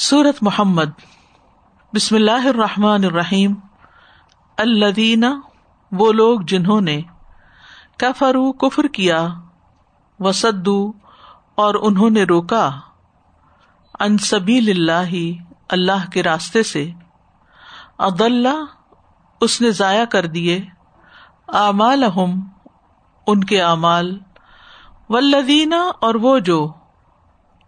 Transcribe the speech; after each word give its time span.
سورت 0.00 0.42
محمد 0.42 0.90
بسم 1.92 2.14
اللہ 2.16 2.46
الرحمٰن 2.46 3.04
الرحیم 3.04 3.54
الدین 4.58 5.24
وہ 5.92 6.12
لوگ 6.12 6.40
جنہوں 6.40 6.80
نے 6.80 7.00
کفرو 7.96 8.52
کفر 8.52 8.86
کیا 8.86 9.18
وسدو 10.20 10.92
اور 11.54 11.74
انہوں 11.82 12.10
نے 12.10 12.22
روکا 12.22 12.70
ان 14.00 14.18
سبیل 14.18 14.70
اللہ 14.70 15.14
اللہ 15.68 16.08
کے 16.12 16.22
راستے 16.22 16.62
سے 16.62 16.90
عدل 17.98 18.46
اس 19.40 19.60
نے 19.60 19.70
ضائع 19.70 20.04
کر 20.04 20.26
دیے 20.26 20.60
اعمال 21.48 22.04
ان 23.26 23.44
کے 23.44 23.60
اعمال 23.62 24.18
ولدینہ 25.08 25.84
اور 26.00 26.14
وہ 26.14 26.38
جو 26.38 26.60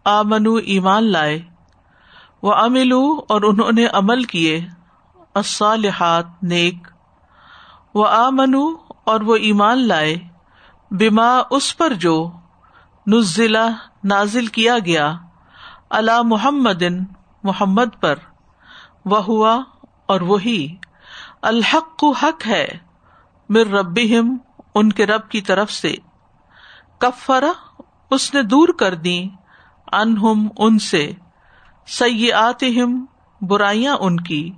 آمنو 0.06 0.54
ایمان 0.54 1.12
لائے 1.12 1.40
وہ 2.42 2.54
املو 2.54 3.20
اور 3.28 3.42
انہوں 3.42 3.72
نے 3.72 3.86
عمل 3.86 4.24
کیے۔ 4.24 4.66
الصالحات، 5.34 6.24
نیک۔ 6.42 6.88
وہ 7.94 8.08
آمنو 8.08 8.76
اور 9.04 9.20
وہ 9.20 9.36
ایمان 9.36 9.88
لائے۔ 9.88 10.16
بیما 10.90 11.42
اس 11.50 11.76
پر 11.76 11.92
جو 11.92 12.30
نزلہ 13.06 13.68
نازل 14.04 14.46
کیا 14.46 14.78
گیا۔ 14.78 15.14
اللہ 15.90 16.22
محمد 16.22 16.82
محمد 17.42 18.00
پر۔ 18.00 18.14
وہ 19.04 19.18
ہوا 19.18 19.62
اور 20.06 20.20
وہی۔ 20.20 20.76
الحق 21.42 21.98
کو 21.98 22.10
حق 22.10 22.46
ہے۔ 22.46 22.68
مر 23.48 23.66
رب 23.66 23.98
ان 24.74 24.92
کے 24.92 25.06
رب 25.06 25.28
کی 25.28 25.40
طرف 25.40 25.72
سے۔ 25.72 25.94
کفرا 26.98 27.52
اس 28.10 28.34
نے 28.34 28.42
دور 28.42 28.68
کر 28.78 28.94
دی۔ 28.94 29.28
انہم 29.92 30.48
ان 30.58 30.78
سے۔ 30.78 31.12
سیاتہم 31.86 33.04
برائیاں 33.40 33.96
ان 34.00 34.20
کی۔ 34.20 34.50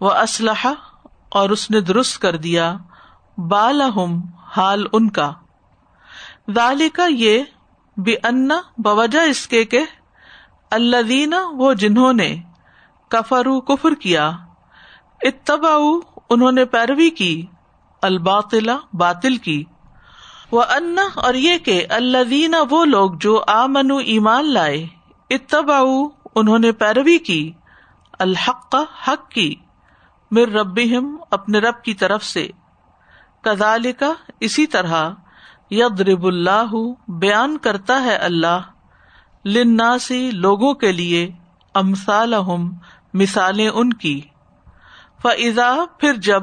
وہ 0.00 0.10
اسلحہ 0.10 0.74
اور 1.28 1.50
اس 1.50 1.70
نے 1.70 1.80
درست 1.80 2.18
کر 2.18 2.36
دیا۔ 2.36 2.76
بالحم 3.38 4.20
حال 4.56 4.86
ان 4.92 5.10
کا۔ 5.10 5.32
دال 6.46 6.88
کا 6.88 7.06
یہ 7.10 7.42
بے 7.96 8.14
انا 8.24 8.60
بوجہ 8.78 9.18
اس 9.18 9.46
کے 9.46 9.64
کہ 9.64 9.80
اللہ 10.70 11.36
وہ 11.52 11.72
جنہوں 11.72 12.12
نے 12.12 12.36
کفرو 13.08 13.60
کفر 13.60 13.94
کیا۔ 13.94 14.30
اتبا 15.22 15.74
انہوں 16.30 16.52
نے 16.52 16.64
پیروی 16.64 17.10
کی۔ 17.10 17.46
الباطلا 18.02 18.76
باطل 18.92 19.36
کی۔ 19.36 19.64
وہ 20.52 20.62
انا 20.70 21.02
اور 21.14 21.34
یہ 21.34 21.58
کہ 21.58 21.86
اللہ 21.90 22.64
وہ 22.70 22.84
لوگ 22.84 23.10
جو 23.20 23.44
آمن 23.46 23.90
ایمان 23.90 24.52
لائے۔ 24.52 24.86
اتبا 25.30 25.80
انہوں 26.38 26.58
نے 26.58 26.72
پیروی 26.72 27.18
کی، 27.18 27.52
الحق 28.18 28.74
حق 29.08 29.30
کی 29.30 29.54
مر 30.30 30.48
رب 30.48 30.78
اپنے 31.30 31.58
رب 31.58 31.82
کی 31.82 31.94
طرف 31.94 32.24
سے۔ 32.24 32.48
کدال 33.40 33.92
کا 33.92 34.12
اسی 34.40 34.66
طرح 34.66 35.10
ید 35.70 36.00
رب 36.00 36.24
اللہ، 36.24 36.72
بیان 37.08 37.58
کرتا 37.58 38.02
ہے 38.02 38.16
اللہ 38.16 38.60
لناسی 39.44 40.30
لوگوں 40.30 40.74
کے 40.74 40.92
لیے 40.92 41.30
امسال 41.74 42.34
مثالیں 43.14 43.68
ان 43.68 43.92
کی۔ 43.92 44.20
فضا 45.22 45.74
پھر 45.98 46.14
جب 46.14 46.42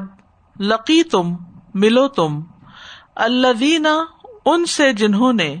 لقی 0.60 1.02
تم 1.02 1.36
ملو 1.74 2.08
تم 2.08 2.40
اللہ 3.14 3.88
ان 4.44 4.66
سے 4.66 4.92
جنہوں 4.92 5.32
نے 5.32 5.56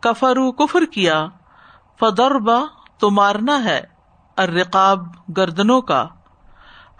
کفرو 0.00 0.52
کفر 0.52 0.84
کیا 0.84 1.26
فدربا 2.00 2.58
تو 2.98 3.10
مارنا 3.10 3.64
ہے 3.64 3.80
ارقاب 4.36 5.06
گردنوں 5.36 5.80
کا۔ 5.80 6.06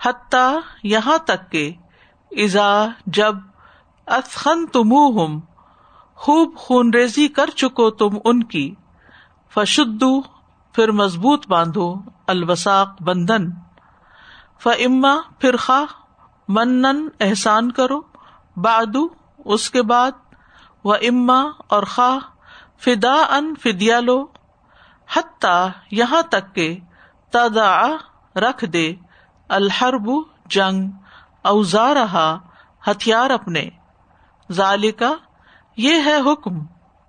حتیٰ 0.05 0.57
یہاں 0.83 1.19
تک 1.19 1.53
کہ 1.53 1.73
ازا 2.31 2.87
جب 3.07 3.37
افخن 4.07 4.67
تم 4.67 5.39
خوب 6.15 6.57
خون 6.57 6.95
ریزی 6.95 7.29
کر 7.29 7.51
چکو 7.51 7.91
تم 7.91 8.19
ان 8.25 8.43
کی، 8.43 8.75
فشدو 9.55 10.21
پھر 10.73 10.91
مضبوط 10.91 11.49
باندھو 11.49 11.95
الوساق 12.27 13.03
بندن 13.03 13.51
ف 14.59 14.69
اما 14.79 15.17
پھر 15.39 15.57
خواہ 15.57 15.93
منن 16.49 17.09
احسان 17.21 17.73
کرو 17.73 18.01
بادو 18.57 19.09
اس 19.45 19.71
کے 19.71 19.83
بعد۔ 19.83 20.11
و 20.85 20.93
اما 20.93 21.43
اور 21.69 21.83
خواہ 21.83 22.19
فدا 22.79 23.13
ان 23.13 23.55
فدیا 23.63 24.01
لو 24.01 24.27
حتیٰ 25.15 25.69
یہاں 25.91 26.23
تک 26.23 26.55
کہ 26.55 26.81
تدا 27.31 27.83
رکھ 28.37 28.65
دے، 28.65 28.95
الحرب 29.49 30.11
جنگ 30.47 30.91
اوزار 31.43 31.97
ہتھیار 32.91 33.31
اپنے۔ 33.31 33.69
ذالکا 34.53 35.13
یہ 35.77 35.95
ہے 35.95 36.33
حکم، 36.33 36.51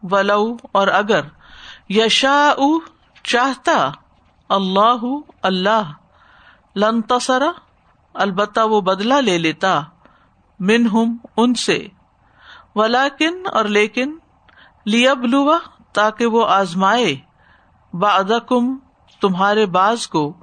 ولو 0.04 0.58
اور 0.72 0.88
اگر۔ 0.88 1.20
یشا 1.90 2.54
چاہتا 3.24 3.92
اللہ 4.50 5.06
اللہ۔ 5.42 5.92
لن 6.76 7.02
تصرا 7.02 7.52
البتہ 8.14 8.60
وہ 8.60 8.82
بدلا 8.82 9.20
لے 9.20 9.38
لیتا 9.38 9.82
من 10.60 10.88
ہم 10.88 11.18
ان 11.38 11.54
سے۔ 11.54 11.88
ولاکن 12.76 13.44
اور 13.54 13.66
لیکن 13.66 14.18
لیبلوا 14.86 15.58
تاکہ 15.94 16.26
وہ 16.26 16.48
آزمائے۔ 16.48 17.16
کم 18.48 18.78
تمہارے 19.22 19.66
باز 19.66 20.08
کو 20.08 20.34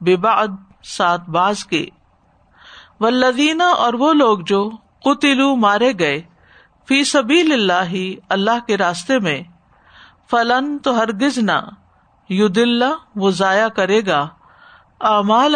بے 0.00 0.16
باد 0.16 0.48
سات 0.84 1.28
باز 1.28 1.64
کے۔ 1.64 1.86
ولدینہ 3.00 3.62
اور 3.62 3.94
وہ 3.94 4.12
لوگ 4.12 4.38
جو 4.38 4.70
قطلو 5.04 5.56
مارے 5.56 5.92
گئے، 5.98 6.22
فی 6.88 7.04
سبیل 7.04 7.52
اللہ 7.52 7.94
اللہ 8.28 8.66
کے 8.66 8.76
راستے 8.76 9.18
میں، 9.18 9.42
فلن 10.30 10.78
تو 10.78 10.98
ہرگز 10.98 11.38
نہ 11.38 11.60
ید 12.28 12.58
اللہ 12.58 12.94
وہ 13.16 13.30
ضائع 13.30 13.68
کرے 13.68 14.06
گا 14.06 14.28
امال 15.00 15.54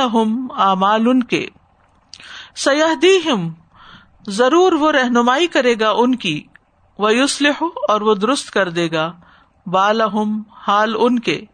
امال 0.56 1.08
ان 1.08 1.22
کے۔ 1.22 1.46
سیاح 2.56 2.94
دی 3.02 3.30
ہم 3.30 3.52
ضرور 4.28 4.72
وہ 4.72 4.92
رہنمائی 4.92 5.46
کرے 5.46 5.74
گا 5.80 5.90
ان 5.90 6.14
کی 6.14 6.42
وہ 6.98 7.14
یوسلح 7.14 7.64
اور 7.88 8.00
وہ 8.00 8.14
درست 8.14 8.50
کر 8.50 8.68
دے 8.68 8.90
گا۔ 8.92 9.12
بالحم 9.66 10.42
حال 10.66 10.94
ان 10.98 11.18
کے۔ 11.18 11.44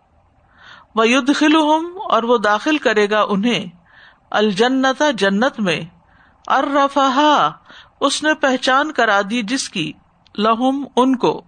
وہ 0.95 1.09
ید 1.09 1.31
اور 2.11 2.23
وہ 2.23 2.39
داخل 2.39 2.79
کرے 2.79 3.11
گا 3.11 3.25
انہیں۔ 3.29 3.67
الجنتا 4.31 5.11
جنت 5.11 5.61
میں۔ 5.61 5.81
ارفا 6.47 7.51
اس 8.01 8.23
نے 8.23 8.35
پہچان 8.35 8.93
کرا 8.93 9.21
دی 9.31 9.43
جس 9.43 9.69
کی؟ 9.69 9.93
لہم، 10.39 10.85
ان 10.97 11.17
کو۔ 11.17 11.43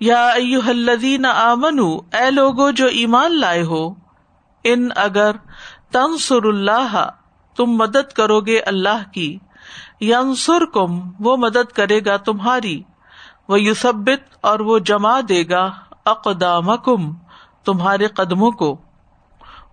یا 0.00 0.28
الذین 0.66 1.26
آمن 1.26 1.78
اے 2.12 2.30
لوگو 2.30 2.70
جو 2.70 2.86
ایمان 2.86 3.40
لائے 3.40 3.62
ہو، 3.62 3.94
ان 4.64 4.88
اگر 4.96 5.30
تنسر 5.92 6.44
اللہ، 6.44 7.10
تم 7.56 7.66
مدد 7.66 8.12
کرو 8.12 8.40
گے 8.40 8.60
اللہ 8.60 9.12
کی۔ 9.12 9.38
ینسر 10.00 10.64
کم 10.64 11.00
وہ 11.20 11.36
مدد 11.36 11.72
کرے 11.72 12.00
گا 12.04 12.16
تمہاری۔ 12.16 12.82
وہ 13.48 13.60
یوسبت 13.60 14.36
اور 14.40 14.60
وہ 14.60 14.78
جما 14.78 15.20
دے 15.28 15.48
گا 15.48 15.70
اقدام 16.04 16.66
تمہارے 17.64 18.06
قدموں 18.06 18.50
کو۔ 18.50 18.80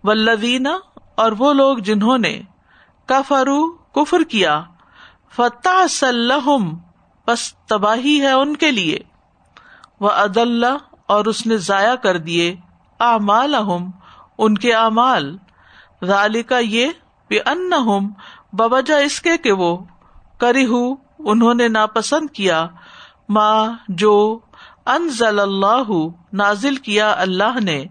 ولدینہ 0.04 0.70
اور 1.16 1.32
وہ 1.32 1.54
لوگ 1.54 1.78
جنہوں 1.78 2.18
نے 2.18 2.42
کفرو 3.06 3.72
کفر 3.72 4.24
کیا۔ 4.24 4.64
فتح 5.36 5.88
سلحم 5.90 6.78
بس 7.28 7.54
تباہی 7.54 8.22
ہے 8.22 8.32
ان 8.32 8.56
کے 8.56 8.72
لیے۔ 8.72 9.00
وہ 10.00 10.10
عد 10.10 10.38
اللہ 10.38 10.78
اور 11.06 11.26
اس 11.26 11.48
نے 11.48 11.58
ضائع 11.58 11.96
کر 11.96 12.18
دیے۔ 12.18 12.56
اعمال 13.00 13.56
ان 14.38 14.58
کے 14.58 14.74
اعمال۔ 14.74 15.38
رالی 16.08 16.44
کا 16.44 16.58
یہ 16.58 16.90
بے 17.30 17.40
ان 17.40 17.70
بوجہ 18.54 18.94
اس 18.94 19.22
کے 19.22 19.38
کہ 19.38 19.52
وہ 19.52 19.78
کری 20.38 20.66
ہوں 20.66 20.96
انہوں 21.20 21.54
نے 21.54 21.68
ناپسند 21.68 22.30
کیا۔ 22.30 22.68
ماں 23.30 23.74
جو 23.88 24.40
انزل 24.86 25.40
اللہ 25.40 25.92
نازل 26.34 26.76
کیا 26.76 27.14
اللہ 27.18 27.60
نے 27.64 27.86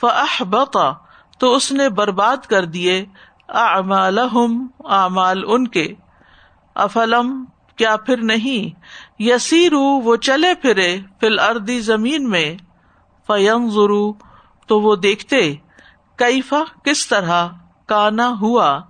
فاحبطا 0.00 0.92
تو 1.38 1.54
اس 1.54 1.72
نے 1.72 1.88
برباد 1.88 2.36
کر 2.36 2.64
دیے 2.64 3.04
اعمالہم، 3.48 4.66
اعمال 4.84 5.42
ان 5.46 5.68
کے۔ 5.68 5.94
افلم، 6.74 7.44
کیا 7.76 7.96
پھر 7.96 8.16
نہیں؟ 8.16 8.80
یسیرو، 9.22 9.80
وہ 9.80 10.16
چلے 10.16 10.54
پھرے 10.54 11.00
فل 11.20 11.38
اردی 11.38 11.80
زمین 11.80 12.30
میں۔ 12.30 12.56
فینظرو، 13.26 14.12
تو 14.66 14.80
وہ 14.80 14.96
دیکھتے، 14.96 15.54
کیفا، 16.16 16.62
کس 16.84 17.08
طرح؟ 17.08 17.48
کانا 17.86 18.34
ہوا۔ 18.40 18.80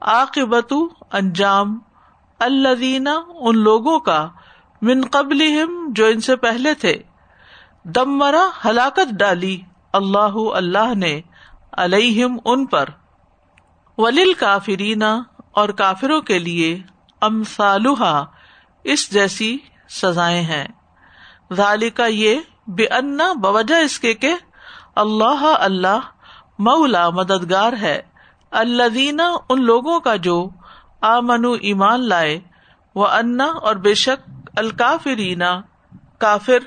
عاقبت 0.00 0.72
انجام۔ 1.12 1.78
الذین، 2.38 3.08
ان 3.34 3.58
لوگوں 3.58 3.98
کا۔ 3.98 4.28
من 4.84 5.00
قبل 5.10 5.42
جو 5.88 6.06
ان 6.06 6.20
سے 6.20 6.36
پہلے 6.36 6.74
تھے۔ 6.74 6.94
دم 7.84 8.18
مرا 8.18 8.48
ہلاکت 8.64 9.10
ڈالی 9.10 9.60
اللہ 9.92 10.34
اللہ 10.54 10.94
نے 10.94 11.20
علیہم 11.72 12.38
ان 12.44 12.66
پر۔ 12.66 12.88
ولیل 13.98 14.32
کافرینا 14.32 15.22
اور 15.52 15.68
کافروں 15.68 16.20
کے 16.20 16.38
لیے 16.38 16.78
ام 17.20 17.42
اس 18.84 19.10
جیسی 19.10 19.58
سزائیں 19.90 20.42
ہیں۔ 20.42 20.68
ذالکا 21.52 22.06
یہ 22.06 22.40
بے 22.66 22.84
انا 22.84 23.32
بوجہ 23.32 23.74
اس 23.74 23.98
کے 24.00 24.14
کہ 24.14 24.34
اللہ 24.96 25.54
اللہ 25.60 25.98
مولا 26.58 27.10
مددگار 27.10 27.72
ہے۔ 27.72 28.02
اللہ 28.50 29.20
ان 29.48 29.64
لوگوں 29.64 30.00
کا 30.00 30.16
جو 30.16 30.48
آمن 31.00 31.44
ایمان 31.60 32.08
لائے 32.08 32.40
وہ 32.94 33.06
انا 33.06 33.44
اور 33.44 33.76
بے 33.76 33.94
شک 33.94 34.50
الکافرینا 34.56 35.60
کافر 36.18 36.58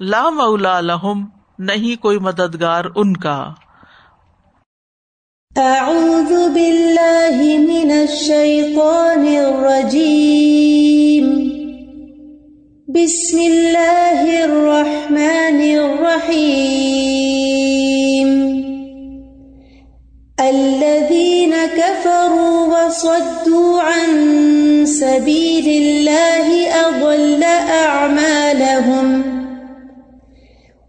لا 0.00 0.30
مولا 0.30 0.80
لہم، 0.80 1.24
نہیں 1.58 2.02
کوئی 2.02 2.18
مددگار 2.18 2.84
ان 2.96 3.16
کا۔ 3.16 3.50
اعوذ 5.56 6.32
باللہ 6.54 7.38
من 7.42 7.90
الشیطان 7.90 9.26
الرجیم۔ 9.36 11.26
بسم 12.88 13.38
اللہ 13.38 14.42
الرحمن 14.42 15.62
الرحیم۔ 15.82 16.94
الذين 20.38 21.54
كفروا 21.76 22.64
وصدوا 22.66 23.82
عن 23.82 24.43
سبيل 24.84 25.68
الله 25.68 26.68
أضل 26.86 27.42
أعمالهم 27.84 29.22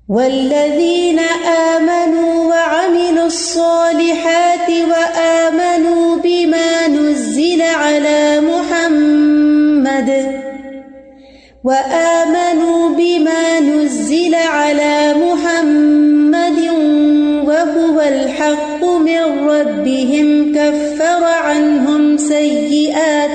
والذين 0.09 1.19
آمنوا 1.75 2.45
وعملوا 2.45 3.25
الصالحات 3.25 4.69
وآمنوا 4.69 6.15
بما 6.15 6.88
نزل 6.88 7.62
على 7.62 8.42
محمد 8.42 10.09
وآمنوا 11.63 12.89
بما 12.89 13.59
نزل 13.59 14.36
على 14.36 15.13
محمد 15.13 16.59
وهو 17.47 18.01
الحق 18.01 18.83
من 18.83 19.50
ربهم 19.50 20.56
كفر 20.56 21.24
عنهم 21.24 22.18
سيئاتهم 22.18 23.35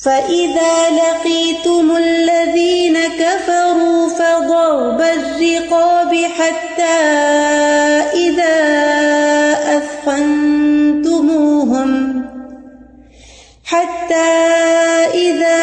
فَإِذَا 0.00 0.90
لَقِيتُمُ 1.00 1.96
الَّذِينَ 1.96 2.96
كَفَرُوا 3.20 4.08
فَضَرْبَ 4.08 5.00
الرِّقَابِ 5.00 6.14
حَتَّى 6.14 7.00
إِذَا 8.14 8.56
أَثْخَنْتُمُوهُمْ 9.76 11.10
حَتَّى 13.64 14.32
إِذَا 15.14 15.60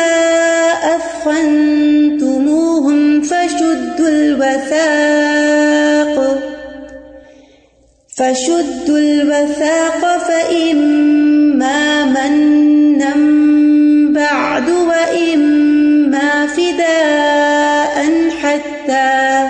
أَثْخَنْتُمُوهُمْ 0.95 2.01
فَشُدُّوا 3.21 4.09
الْوَثَاقَ 4.09 5.37
فَشُدُّوا 8.17 8.97
الْوَثَاقَ 8.97 10.01
فَإِمَّا 10.17 12.05
مَنًّا 12.05 13.46
بعد 14.57 14.69
وإما 14.69 16.47
فداء 16.47 17.97
حتى 18.41 19.49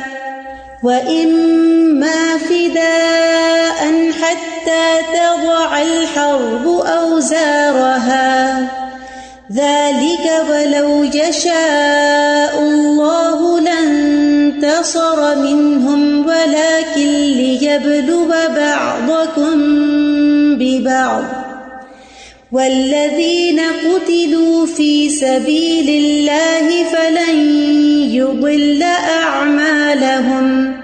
وإما 0.83 2.37
فداء 2.37 4.11
حتى 4.11 4.85
تضع 5.13 5.81
الحرب 5.81 6.67
أوزارها. 6.67 8.59
ذلك 9.51 10.25
ولو 10.49 11.03
يشاء 11.03 12.59
الله 12.59 13.59
لانتصر 13.59 15.35
منهم، 15.35 16.27
ولكن 16.27 17.09
ليبلو 17.39 18.27
بعضكم 18.55 19.55
ببعض. 20.59 21.36
والذين 22.51 23.59
قتلوا 23.59 24.65
في 24.65 25.09
سبيل 25.09 25.89
الله 25.89 26.83
فلن 26.83 27.39
يضل 28.11 28.83
أعمالهم 28.83 30.75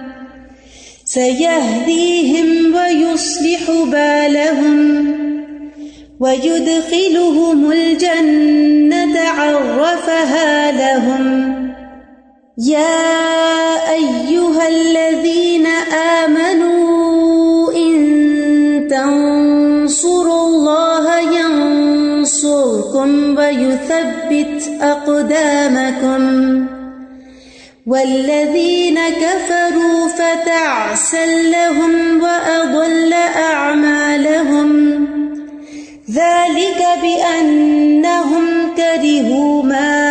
سيهديهم 1.05 2.75
ويصلح 2.75 3.71
بالهم 3.91 5.13
ويدخلهم 6.19 7.71
الجنة 7.71 9.19
عرفها 9.19 10.71
لهم 10.71 11.53
يا 12.57 13.13
أيها 13.93 14.67
الذين 14.67 15.67
آمنوا 15.67 16.12
ويثبت 23.57 24.81
أقدامكم 24.81 26.23
والذين 27.87 28.99
كفروا 29.09 30.07
فتعسل 30.07 31.51
لهم 31.51 32.23
وأضل 32.23 33.13
أعمالهم 33.53 34.69
ذلك 36.11 36.85
بأنهم 37.01 38.75
كرهوا 38.77 39.63
ما 39.63 40.02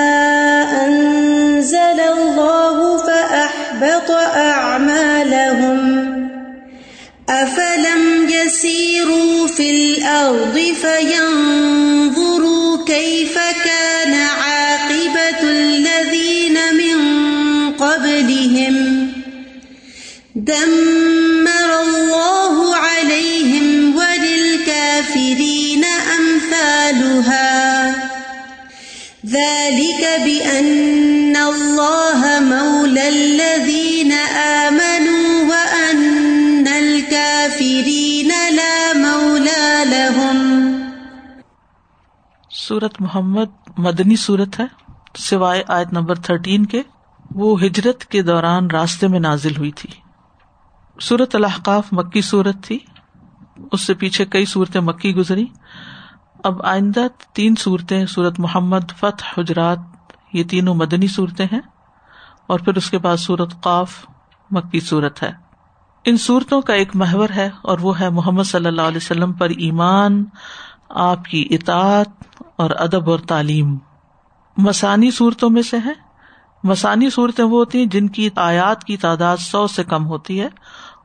دمر 20.52 21.70
الله 21.80 22.54
عليهم 22.76 23.66
وللكافرين 23.96 25.84
أمثالها 26.18 27.52
ذلك 29.26 30.02
بأن 30.24 31.36
الله 31.36 32.20
مولى 32.40 33.08
الذين 33.08 34.12
آمنوا 34.42 35.44
وأن 35.48 36.66
الكافرين 36.66 38.32
لا 38.50 38.92
مولى 38.94 39.84
لهم 39.84 40.46
سورت 42.50 43.00
محمد 43.00 43.50
مدنی 43.78 44.16
سورت 44.16 44.60
ہے، 44.60 44.66
سوائے 45.18 45.62
آیت 45.68 45.92
نمبر 45.92 46.14
تھرٹین 46.14 46.66
کے، 46.66 46.82
وہ 47.34 47.60
ہجرت 47.60 48.04
کے 48.04 48.22
دوران 48.22 48.70
راستے 48.70 49.08
میں 49.08 49.20
نازل 49.20 49.56
ہوئی 49.56 49.70
تھی۔ 49.70 50.01
سورت 51.02 51.34
الحقاف 51.34 51.92
مکی 51.92 52.20
صورت 52.20 52.56
تھی۔ 52.62 52.78
اس 53.72 53.80
سے 53.80 53.94
پیچھے 53.94 54.24
کئی 54.24 54.44
صورتیں 54.44 54.80
مکی 54.80 55.14
گزری۔ 55.14 55.46
اب 56.44 56.62
آئندہ 56.62 57.00
تین 57.32 57.54
صورتیں 57.58 58.06
سورت 58.06 58.40
محمد، 58.40 58.92
فتح، 58.96 59.40
حجرات، 59.40 59.78
یہ 60.32 60.44
تینوں 60.44 60.74
مدنی 60.74 61.06
صورتیں 61.06 61.46
ہیں۔ 61.52 61.60
اور 62.46 62.58
پھر 62.58 62.76
اس 62.76 62.90
کے 62.90 62.98
بعد 62.98 63.16
سورت 63.16 63.60
قاف 63.60 64.06
مکی 64.50 64.80
صورت 64.80 65.22
ہے۔ 65.22 65.32
ان 66.04 66.16
صورتوں 66.16 66.60
کا 66.60 66.74
ایک 66.74 66.96
محور 66.96 67.28
ہے 67.36 67.50
اور 67.62 67.78
وہ 67.78 68.00
ہے 68.00 68.10
محمد 68.10 68.42
صلی 68.42 68.66
اللہ 68.66 68.82
علیہ 68.82 68.96
وسلم 68.96 69.32
پر 69.32 69.48
ایمان، 69.50 70.24
آپ 70.88 71.24
کی 71.24 71.48
اطاعت 71.50 72.42
اور 72.56 72.70
ادب 72.78 73.10
اور 73.10 73.18
تعلیم۔ 73.18 73.78
مسانی 74.56 75.10
صورتوں 75.10 75.50
میں 75.50 75.62
سے 75.62 75.76
ہے 75.84 75.92
مسانی 76.64 77.10
صورتیں 77.10 77.44
وہ 77.44 77.58
ہوتی 77.58 77.78
ہیں 77.78 77.86
جن 77.86 78.08
کی 78.08 78.28
آیات 78.36 78.84
کی 78.84 78.96
تعداد 78.96 79.36
سو 79.36 79.66
سے 79.66 79.84
کم 79.84 80.06
ہوتی 80.06 80.40
ہے۔ 80.40 80.48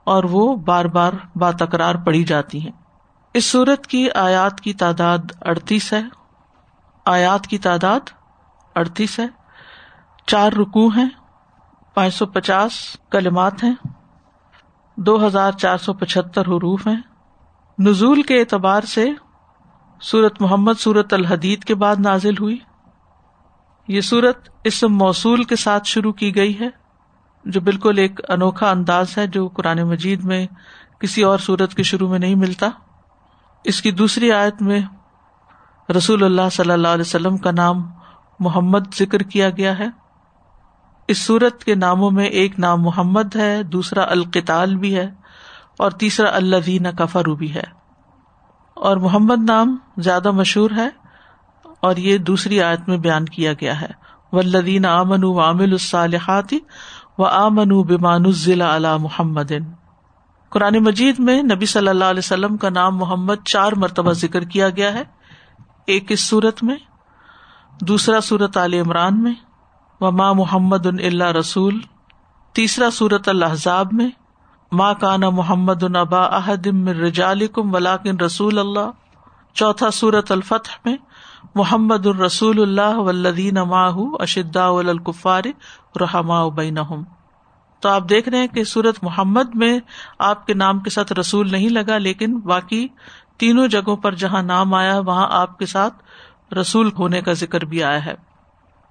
اور 0.08 0.24
وہ 0.24 0.56
بار 0.56 0.86
بار 0.86 1.14
با 1.36 1.52
تکرار 1.52 1.96
پڑھی 1.96 2.24
جاتی 2.24 2.60
ہیں۔ 2.62 2.72
اس 3.34 3.46
صورت 3.46 3.88
کی 3.88 4.12
آیات 4.12 4.62
کی 4.62 4.74
تعداد 4.74 5.18
اڑتیس 5.42 5.94
ہے۔ 5.94 6.02
آیات 7.06 7.48
کی 7.48 7.58
تعداد 7.58 8.00
اڑتیس 8.76 9.20
ہے۔ 9.20 9.28
چار 10.26 10.52
رکو 10.52 10.88
ہیں۔ 10.88 11.10
پانچ 11.94 12.14
سو 12.14 12.26
پچاس 12.26 12.98
کلمات 13.12 13.64
ہیں۔ 13.64 13.76
دو 14.98 15.28
ہزار 15.28 15.52
چار 15.52 15.78
سو 15.78 15.94
پچہتر 15.94 16.42
حروف 16.42 16.88
ہیں۔ 16.88 17.02
نزول 17.80 18.22
کے 18.22 18.40
اعتبار 18.40 18.82
سے 18.82 19.10
سورت 20.02 20.42
محمد 20.42 20.80
سورت 20.80 21.14
الحدید 21.14 21.64
کے 21.64 21.76
بعد 21.76 21.96
نازل 22.00 22.38
ہوئی۔ 22.38 22.58
یہ 23.88 24.02
سورت 24.02 24.50
اسم 24.64 24.98
موصول 24.98 25.44
کے 25.44 25.56
ساتھ 25.56 25.88
شروع 25.88 26.14
کی 26.14 26.36
گئی 26.36 26.60
ہے۔ 26.60 26.87
جو 27.48 27.62
بالکل 27.62 27.98
ایک 27.98 28.32
انوکھا 28.32 28.70
انداز 28.70 29.18
ہے 29.18 29.27
جو 29.27 29.48
قرآن 29.48 29.84
مجید 29.84 30.24
میں 30.24 30.48
کسی 31.00 31.24
اور 31.24 31.39
سورت 31.39 31.74
کے 31.74 31.84
شروع 31.84 32.10
میں 32.10 32.20
نہیں 32.20 32.36
ملتا۔ 32.36 32.70
اس 33.63 33.82
کی 33.82 33.92
دوسری 33.92 34.32
آیت 34.32 34.62
میں 34.62 34.80
رسول 35.98 36.24
اللہ 36.24 36.50
صلی 36.51 36.72
اللہ 36.72 36.88
علیہ 36.88 37.01
وسلم 37.01 37.38
کا 37.38 37.51
نام 37.51 37.92
محمد 38.39 38.80
ذکر 39.00 39.20
کیا 39.20 39.50
گیا 39.50 39.80
ہے۔ 39.80 39.88
اس 41.08 41.18
سورت 41.18 41.63
کے 41.63 41.75
ناموں 41.75 42.12
میں 42.12 42.25
ایک 42.25 42.60
نام 42.60 42.82
محمد 42.82 43.36
ہے، 43.36 43.63
دوسرا 43.63 44.04
القتال 44.10 44.75
بھی 44.75 44.96
ہے 44.96 45.10
اور 45.80 45.92
تیسرا 45.92 46.30
اللہ 46.36 46.56
دین 46.66 46.84
کفرو 47.00 47.36
بھی 47.36 47.56
ہے۔ 47.56 47.63
اور 48.74 48.98
محمد 48.98 49.50
نام 49.50 49.77
زیادہ 49.98 50.32
مشہور 50.32 50.72
ہے 50.72 50.89
اور 51.80 51.96
یہ 51.96 52.18
دوسری 52.18 52.62
آیت 52.62 52.89
میں 52.89 52.98
بیان 52.98 53.25
کیا 53.25 53.54
گیا 53.54 53.82
ہے۔ 53.82 54.08
ولدین 54.32 54.86
آمن 54.86 55.24
و 55.24 55.39
عامل 55.39 55.72
الصالحاتی 55.72 56.60
و 57.18 57.24
آمن 57.26 57.82
بمان 57.84 58.32
ضلع 58.36 58.76
علی 58.76 58.96
محمد. 59.02 59.52
قرآن 60.52 60.78
مجید 60.78 61.20
میں 61.20 61.42
نبی 61.44 61.66
صلی 61.66 61.88
اللہ 61.88 62.06
علیہ 62.06 62.26
وسلم 62.26 62.58
کا 62.58 62.70
نام 62.70 62.98
محمد 62.98 63.44
چار 63.46 63.72
مرتبہ 63.72 64.12
ذکر 64.12 64.44
کیا 64.46 64.70
گیا 64.70 64.94
ہے، 64.94 65.04
ایک 65.86 66.12
اس 66.12 66.28
صورت 66.30 66.64
میں؟ 66.64 66.76
دوسرا 67.82 68.20
صورت 68.20 68.58
عال 68.58 68.74
عمران 68.74 69.22
میں 69.24 69.34
و 70.02 70.12
ماں 70.12 70.34
محمد 70.34 70.86
اللہ 70.86 71.32
رسول، 71.32 71.80
تیسرا 72.56 72.90
صورت 72.90 73.30
الحضاب 73.30 73.94
میں 73.94 74.10
ماں 74.72 74.94
کانا 74.94 75.30
محمد 75.30 75.84
البا 75.84 76.24
احدم 76.38 76.88
رجالکم 77.02 77.74
ولاکن 77.74 78.20
رسول 78.20 78.60
اللہ، 78.60 78.90
چوتھا 79.56 79.90
صورت 79.90 80.32
الفتح 80.32 80.80
میں 80.86 80.96
محمد 81.56 82.06
الرسول 82.06 82.62
اللہ 82.62 82.98
ولدین 82.98 83.56
ماہ 83.56 83.96
اشدا 84.20 84.68
الکفار 84.68 85.44
رحما 86.01 86.48
بین 86.48 86.77
تو 87.80 87.89
آپ 87.89 88.10
دیکھ 88.10 88.30
رہے 88.30 88.38
ہیں 88.38 88.48
کہ 88.48 88.63
سورت 88.63 89.04
محمد 89.04 89.56
میں 89.56 89.80
آپ 90.20 90.48
کے 90.48 90.54
نام 90.54 90.80
کے 90.80 90.89
ساتھ 90.89 91.13
رسول 91.13 91.51
نہیں 91.51 91.70
لگا، 91.70 91.98
لیکن 91.98 92.39
باقی 92.39 92.88
تینوں 93.38 93.68
جگہوں 93.68 93.98
پر 93.98 94.16
جہاں 94.16 94.44
نام 94.44 94.74
آیا، 94.74 95.00
وہاں 95.00 95.27
آپ 95.32 95.58
کے 95.58 95.66
ساتھ 95.66 95.94
رسول 96.54 96.89
ہونے 97.00 97.22
کا 97.22 97.34
ذکر 97.34 97.66
بھی 97.66 97.84
آیا 97.84 98.06
ہے۔ 98.06 98.13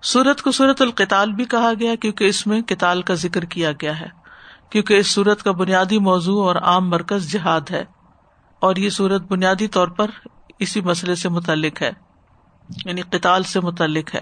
سورت 0.02 0.42
کو 0.42 0.50
سورت 0.50 0.82
القتال 0.82 1.32
بھی 1.32 1.44
کہا 1.44 1.72
گیا، 1.80 1.94
کیونکہ 1.94 2.24
اس 2.24 2.46
میں 2.46 2.60
کتال 2.60 3.02
کا 3.02 3.14
ذکر 3.14 3.44
کیا 3.44 3.72
گیا 3.72 4.00
ہے۔ 4.00 4.08
کیونکہ 4.70 4.94
اس 4.94 5.06
سورت 5.06 5.42
کا 5.42 5.52
بنیادی 5.52 5.98
موضوع 5.98 6.44
اور 6.44 6.56
عام 6.56 6.90
مرکز 6.90 7.32
جہاد 7.32 7.60
ہے۔ 7.70 7.84
اور 8.60 8.76
یہ 8.76 8.88
سورت 8.88 9.22
بنیادی 9.28 9.66
طور 9.66 9.88
پر 9.88 10.10
اسی 10.58 10.80
مسئلے 10.80 11.14
سے 11.14 11.28
متعلق 11.28 11.82
ہے۔ 11.82 12.05
یعنی 12.84 13.02
قتال 13.02 13.42
سے 13.42 13.60
متعلق 13.60 14.14
ہے۔ 14.14 14.20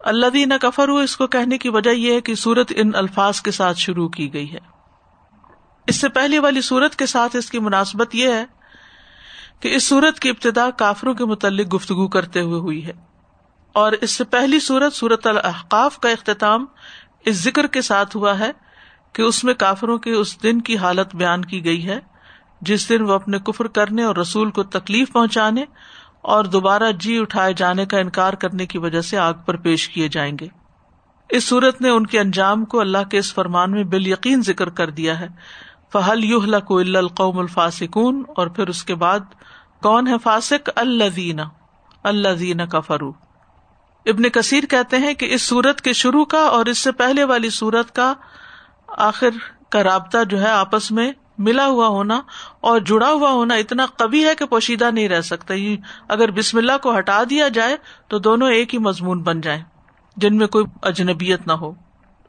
اللہ 0.00 0.26
دین 0.26 0.52
کفر 0.60 0.88
ہو 0.88 0.96
اس 0.96 1.16
کو 1.16 1.26
کہنے 1.26 1.58
کی 1.58 1.68
وجہ 1.68 1.90
یہ 1.90 2.12
ہے 2.12 2.20
کہ 2.20 2.34
سورت 2.34 2.72
ان 2.76 2.90
الفاظ 2.94 3.40
کے 3.40 3.50
ساتھ 3.50 3.78
شروع 3.78 4.08
کی 4.08 4.32
گئی 4.32 4.52
ہے۔ 4.52 4.58
اس 5.86 6.00
سے 6.00 6.08
پہلی 6.08 6.38
والی 6.38 6.60
سورت 6.60 6.96
کے 6.96 7.06
ساتھ 7.06 7.36
اس 7.36 7.50
کی 7.50 7.58
مناسبت 7.58 8.14
یہ 8.14 8.32
ہے 8.32 8.44
کہ 9.60 9.76
اس 9.76 9.84
سورت 9.84 10.20
کی 10.20 10.28
ابتدا 10.28 10.70
کافروں 10.70 11.14
کے 11.14 11.24
متعلق 11.24 11.74
گفتگو 11.74 12.08
کرتے 12.08 12.40
ہوئے 12.40 12.60
ہوئی 12.60 12.86
ہے۔ 12.86 12.92
اور 13.72 13.92
اس 13.92 14.10
سے 14.10 14.24
پہلی 14.24 14.60
سورت 14.60 14.92
سورت 14.92 15.26
الحقاف 15.26 15.98
کا 15.98 16.08
اختتام 16.08 16.66
اس 17.24 17.36
ذکر 17.36 17.66
کے 17.66 17.82
ساتھ 17.82 18.16
ہوا 18.16 18.38
ہے 18.38 18.50
کہ 19.12 19.22
اس 19.22 19.44
میں 19.44 19.54
کافروں 19.54 19.98
کے 19.98 20.12
اس 20.12 20.42
دن 20.42 20.60
کی 20.60 20.76
حالت 20.76 21.14
بیان 21.14 21.44
کی 21.44 21.64
گئی 21.64 21.88
ہے، 21.88 22.00
جس 22.60 22.88
دن 22.88 23.02
وہ 23.02 23.12
اپنے 23.12 23.38
کفر 23.38 23.66
کرنے 23.66 24.02
اور 24.02 24.16
رسول 24.16 24.50
کو 24.50 24.62
تکلیف 24.62 25.12
پہنچانے 25.12 25.64
اور 26.22 26.44
دوبارہ 26.44 26.92
جی 26.92 27.18
اٹھائے 27.18 27.52
جانے 27.52 27.86
کا 27.86 27.98
انکار 27.98 28.32
کرنے 28.32 28.66
کی 28.66 28.78
وجہ 28.78 29.00
سے 29.00 29.18
آگ 29.18 29.34
پر 29.46 29.56
پیش 29.56 29.88
کیے 29.88 30.08
جائیں 30.08 30.36
گے۔ 30.40 30.48
اس 31.30 31.44
صورت 31.44 31.80
نے 31.80 31.88
ان 31.88 32.06
کے 32.06 32.20
انجام 32.20 32.64
کو 32.64 32.80
اللہ 32.80 33.08
کے 33.10 33.18
اس 33.18 33.34
فرمان 33.34 33.70
میں 33.70 33.84
بال 33.84 34.06
یقین 34.06 34.42
ذکر 34.42 34.68
کر 34.68 34.90
دیا 34.90 35.20
ہے۔ 35.20 35.28
فہل 35.92 36.24
یو 36.24 36.40
کو 36.64 36.78
القوم 36.78 37.38
الفاسکون 37.38 38.22
اور 38.36 38.46
پھر 38.46 38.68
اس 38.68 38.84
کے 38.84 38.94
بعد 38.94 39.20
کون 39.82 40.06
ہے 40.06 40.18
فاسق؟ 40.22 40.70
اللہ 40.76 41.08
دینا 41.16 41.44
اللہ 42.02 42.28
دینا 42.28 42.66
کا 42.66 42.80
فروغ 42.80 43.12
ابن 44.06 44.22
کثیر 44.28 44.64
کہتے 44.64 44.98
ہیں 44.98 45.14
کہ 45.14 45.34
اس 45.34 45.42
سورت 45.42 45.80
کے 45.80 45.92
شروع 45.92 46.24
کا 46.24 46.38
اور 46.38 46.66
اس 46.66 46.78
سے 46.78 46.92
پہلے 46.92 47.24
والی 47.24 47.50
سورت 47.50 47.94
کا 47.94 48.14
آخر 48.86 49.28
کا 49.70 49.82
رابطہ 49.82 50.24
جو 50.24 50.40
ہے 50.42 50.48
آپس 50.48 50.90
میں 50.90 51.12
ملا 51.38 51.66
ہوا 51.66 51.86
ہونا 51.86 52.20
اور 52.60 52.80
جڑا 52.80 53.10
ہوا 53.10 53.30
ہونا 53.30 53.54
اتنا 53.54 53.86
کبھی 53.98 54.24
ہے 54.24 54.34
کہ 54.34 54.44
پوشیدہ 54.44 54.90
نہیں 54.90 55.08
رہ 55.08 55.20
سکتا۔ 55.20 55.54
اگر 56.08 56.30
بسم 56.30 56.58
اللہ 56.58 56.72
کو 56.82 56.98
ہٹا 56.98 57.22
دیا 57.30 57.48
جائے 57.48 57.76
تو 58.08 58.18
دونوں 58.18 58.50
ایک 58.50 58.74
ہی 58.74 58.78
مضمون 58.78 59.22
بن 59.22 59.40
جائیں، 59.40 59.62
جن 60.16 60.36
میں 60.36 60.46
کوئی 60.46 60.64
اجنبیت 60.82 61.46
نہ 61.46 61.52
ہو۔ 61.52 61.72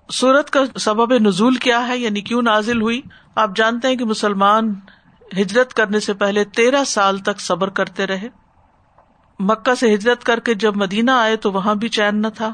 سورت 0.10 0.50
کا 0.50 0.80
سبب 0.80 1.14
نزول 1.14 1.56
کیا 1.56 1.88
ہے؟ 1.88 1.98
یعنی 1.98 2.22
کیوں 2.22 2.42
نازل 2.42 2.82
ہوئی؟ 2.82 3.02
آپ 3.36 3.50
جانتے 3.56 3.88
ہیں 3.88 3.96
کہ 3.96 4.06
مسلمان 4.06 4.74
ہجرت 5.38 5.74
کرنے 5.74 6.00
سے 6.00 6.14
پہلے 6.14 6.44
تیرہ 6.44 6.84
سال 6.84 7.18
تک 7.18 7.40
صبر 7.40 7.70
کرتے 7.70 8.08
رہے۔ 8.08 8.28
مکہ 9.40 9.76
سے 9.76 9.94
ہجرت 9.94 10.24
کر 10.24 10.40
کے 10.40 10.54
جب 10.54 10.76
مدینہ 10.76 11.12
آئے 11.12 11.36
تو 11.36 11.52
وہاں 11.52 11.76
بھی 11.76 11.90
چین 11.90 12.22
نہ 12.22 12.28
تھا۔ 12.28 12.52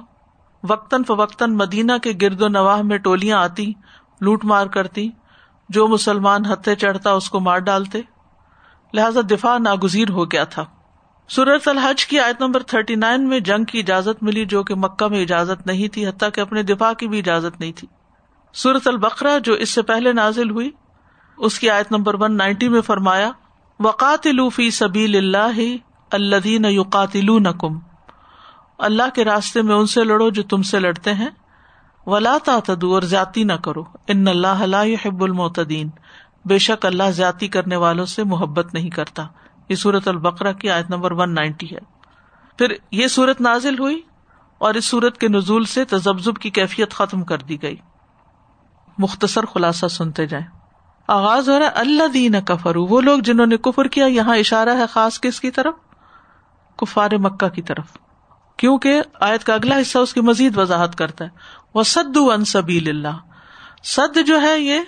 وقتاً 0.69 1.03
فوقتاً 1.03 1.53
مدینہ 1.53 1.91
کے 2.03 2.13
گرد 2.21 2.41
و 2.41 2.47
نواح 2.47 2.81
میں 2.81 2.97
ٹولیاں 2.97 3.39
آتی 3.39 3.73
لوٹ 4.21 4.45
مار 4.45 4.67
کرتی 4.67 5.09
جو 5.69 5.87
مسلمان 5.87 6.45
ہتھے 6.45 6.75
چڑھتا 6.75 7.11
اس 7.11 7.29
کو 7.29 7.39
مار 7.39 7.57
ڈالتے۔ 7.57 8.01
لہذا 8.93 9.21
دفاع 9.31 9.57
ناگزیر 9.57 10.09
ہو 10.09 10.31
گیا 10.31 10.43
تھا۔ 10.43 10.65
سورت 11.27 11.67
الحج 11.67 12.05
کی 12.05 12.19
آیت 12.19 12.41
نمبر 12.41 12.63
تھرٹی 12.63 12.95
نائن 12.95 13.27
میں 13.27 13.39
جنگ 13.39 13.63
کی 13.63 13.79
اجازت 13.79 14.23
ملی 14.23 14.45
جو 14.45 14.63
کہ 14.63 14.75
مکہ 14.75 15.07
میں 15.07 15.21
اجازت 15.21 15.67
نہیں 15.67 15.87
تھی، 15.87 16.07
حتیٰ 16.07 16.29
کہ 16.33 16.41
اپنے 16.41 16.63
دفاع 16.63 16.93
کی 16.93 17.07
بھی 17.07 17.19
اجازت 17.19 17.59
نہیں 17.59 17.71
تھی۔ 17.71 17.87
سورت 18.53 18.87
البقرا 18.87 19.37
جو 19.37 19.53
اس 19.53 19.69
سے 19.69 19.81
پہلے 19.81 20.13
نازل 20.13 20.49
ہوئی، 20.49 20.71
اس 21.37 21.59
کی 21.59 21.69
آیت 21.69 21.91
نمبر 21.91 22.15
ون 22.21 22.37
نائنٹی 22.37 22.69
میں 22.69 22.81
فرمایا 22.81 23.31
وقات 23.79 24.27
لوفی 24.27 24.71
سبیل 24.71 25.15
اللہ 25.15 25.75
الدین 26.11 26.65
یوقاتل 26.65 27.51
کم 27.51 27.79
اللہ 28.77 29.03
کے 29.15 29.23
راستے 29.23 29.61
میں 29.61 29.75
ان 29.75 29.85
سے 29.85 30.03
لڑو 30.03 30.29
جو 30.29 30.43
تم 30.43 30.61
سے 30.61 30.79
لڑتے 30.79 31.13
ہیں۔ 31.13 31.29
ولا 32.09 32.37
تعتدو 32.45 32.93
اور 32.93 33.01
زیادتی 33.01 33.43
نہ 33.43 33.53
کرو۔ 33.53 33.83
ان 34.07 34.27
اللہ 34.27 34.75
حب 35.05 35.23
المعتدین 35.23 35.89
بے 36.45 36.57
شک 36.57 36.85
اللہ 36.85 37.11
زیادتی 37.11 37.47
کرنے 37.47 37.75
والوں 37.75 38.05
سے 38.05 38.23
محبت 38.23 38.73
نہیں 38.73 38.89
کرتا۔ 38.89 39.27
یہ 39.69 39.75
سورت 39.75 40.07
البقرا 40.07 40.51
کی 40.51 40.69
آیت 40.69 40.89
نمبر 40.89 41.11
ون 41.11 41.35
نائنٹی 41.35 41.71
ہے۔ 41.71 41.79
پھر 42.57 42.73
یہ 42.91 43.07
سورت 43.07 43.41
نازل 43.41 43.79
ہوئی 43.79 44.01
اور 44.57 44.73
اس 44.73 44.85
سورت 44.85 45.17
کے 45.17 45.27
نزول 45.27 45.63
سے 45.63 45.85
تجبزب 45.85 46.37
کی 46.37 46.49
کیفیت 46.49 46.93
ختم 46.93 47.23
کر 47.23 47.37
دی 47.37 47.61
گئی۔ 47.61 47.75
مختصر 48.97 49.45
خلاصہ 49.45 49.87
سنتے 49.87 50.25
جائیں۔ 50.25 50.45
آغاز 51.07 51.49
ہو 51.49 51.59
رہا 51.59 51.65
ہے 51.65 51.71
اللہ 51.71 52.07
دین 52.07 52.35
کفرو 52.45 52.85
وہ 52.85 53.01
لوگ 53.01 53.19
جنہوں 53.19 53.45
نے 53.45 53.57
کفر 53.57 53.85
کیا، 53.85 54.05
یہاں 54.05 54.37
اشارہ 54.37 54.69
ہے 54.69 54.87
خاص 54.87 55.19
کس 55.19 55.41
کی 55.41 55.51
طرف؟ 55.51 55.73
کفار 56.77 57.09
مکہ 57.11 57.49
کی 57.49 57.61
طرف۔ 57.61 57.85
کیونکہ 58.59 59.01
آیت 59.19 59.43
کا 59.43 59.53
اگلا 59.53 59.81
حصہ 59.81 59.97
اس 59.97 60.13
کی 60.13 60.21
مزید 60.21 60.57
وضاحت 60.57 60.95
کرتا 60.95 61.25
ہے۔ 61.25 61.29
وہ 61.73 61.83
سد 61.83 62.17
ان 62.17 62.45
سبیل 62.45 62.89
اللہ 62.89 63.17
سد 63.83 64.17
جو 64.27 64.41
ہے 64.41 64.59
یہ 64.59 64.79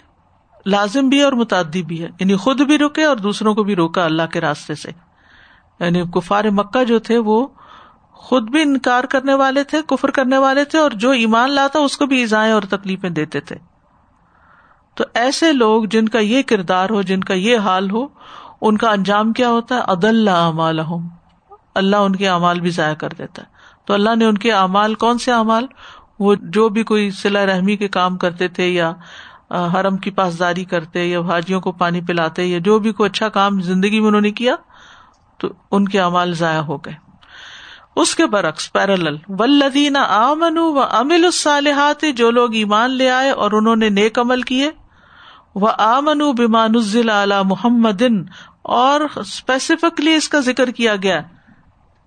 لازم 0.65 1.09
بھی 1.09 1.21
اور 1.21 1.33
متعدی 1.33 1.83
بھی 1.83 2.03
ہے۔ 2.03 2.09
یعنی 2.19 2.35
خود 2.35 2.61
بھی 2.61 2.77
رکے 2.77 3.03
اور 3.03 3.17
دوسروں 3.17 3.55
کو 3.55 3.63
بھی 3.63 3.75
روکا 3.75 4.05
اللہ 4.05 4.23
کے 4.33 4.41
راستے 4.41 4.75
سے۔ 4.75 4.91
یعنی 5.79 6.03
کفار 6.13 6.45
مکہ 6.45 6.83
جو 6.83 6.99
تھے 6.99 7.17
وہ 7.17 7.47
خود 8.11 8.49
بھی 8.49 8.61
انکار 8.61 9.03
کرنے 9.03 9.33
والے 9.33 9.63
تھے، 9.63 9.81
کفر 9.87 10.11
کرنے 10.11 10.37
والے 10.37 10.65
تھے 10.65 10.79
اور 10.79 10.91
جو 10.91 11.11
ایمان 11.11 11.51
لاتا 11.51 11.79
اس 11.79 11.97
کو 11.97 12.05
بھی 12.05 12.19
ایزائیں 12.19 12.53
اور 12.53 12.61
تکلیفیں 12.61 13.09
دیتے 13.09 13.39
تھے۔ 13.39 13.55
تو 14.95 15.03
ایسے 15.13 15.53
لوگ 15.53 15.83
جن 15.83 16.09
کا 16.09 16.19
یہ 16.19 16.41
کردار 16.41 16.89
ہو، 16.89 17.01
جن 17.01 17.21
کا 17.21 17.33
یہ 17.33 17.57
حال 17.57 17.91
ہو، 17.91 18.07
ان 18.61 18.77
کا 18.77 18.91
انجام 18.91 19.33
کیا 19.33 19.49
ہوتا 19.49 19.75
ہے؟ 19.75 19.81
عدل 19.87 20.27
اللہ 21.75 21.95
ان 21.95 22.15
کے 22.15 22.29
اعمال 22.29 22.59
بھی 22.59 22.69
ضائع 22.69 22.95
کر 22.95 23.09
دیتا 23.09 23.41
ہے۔ 23.41 23.50
تو 23.91 23.95
اللہ 23.95 24.15
نے 24.15 24.25
ان 24.25 24.37
کے 24.37 24.51
اعمال، 24.53 24.93
کون 24.95 25.17
سے 25.17 25.31
اعمال؟ 25.31 25.65
وہ 26.19 26.33
جو 26.49 26.67
بھی 26.69 26.83
کوئی 26.83 27.09
سلا 27.11 27.45
رحمی 27.45 27.75
کے 27.77 27.87
کام 27.87 28.17
کرتے 28.17 28.47
تھے 28.47 28.67
یا 28.67 28.91
حرم 29.73 29.97
کی 29.97 30.11
پاسداری 30.11 30.63
کرتے 30.65 31.03
یا 31.05 31.19
حاجیوں 31.19 31.59
کو 31.61 31.71
پانی 31.71 32.01
پلاتے 32.01 32.43
یا 32.43 32.59
جو 32.59 32.77
بھی 32.79 32.91
کوئی 32.91 33.09
اچھا 33.09 33.29
کام 33.29 33.59
زندگی 33.61 33.99
میں 33.99 34.07
انہوں 34.07 34.21
نے 34.21 34.31
کیا، 34.31 34.55
تو 35.39 35.47
ان 35.71 35.87
کے 35.87 35.99
اعمال 36.01 36.33
ضائع 36.33 36.61
ہو 36.61 36.77
گئے۔ 36.77 36.93
اس 37.95 38.15
کے 38.15 38.25
برعکس 38.27 38.71
پیرل 38.73 39.07
ولدین 39.29 39.97
آمن 39.97 40.57
و 40.57 40.79
امل 40.79 41.25
الصالحات، 41.25 42.05
جو 42.15 42.31
لوگ 42.31 42.55
ایمان 42.55 42.91
لے 42.91 43.09
آئے 43.09 43.29
اور 43.31 43.51
انہوں 43.51 43.75
نے 43.75 43.89
نیک 43.89 44.19
عمل 44.19 44.41
کیے 44.43 44.69
وہ 45.55 45.69
آمن 45.79 46.21
بیمان 46.37 46.79
محمد، 47.47 48.03
اور 48.63 49.01
اسپیسیفکلی 49.15 50.15
اس 50.15 50.29
کا 50.29 50.39
ذکر 50.39 50.71
کیا 50.71 50.95
گیا۔ 50.95 51.21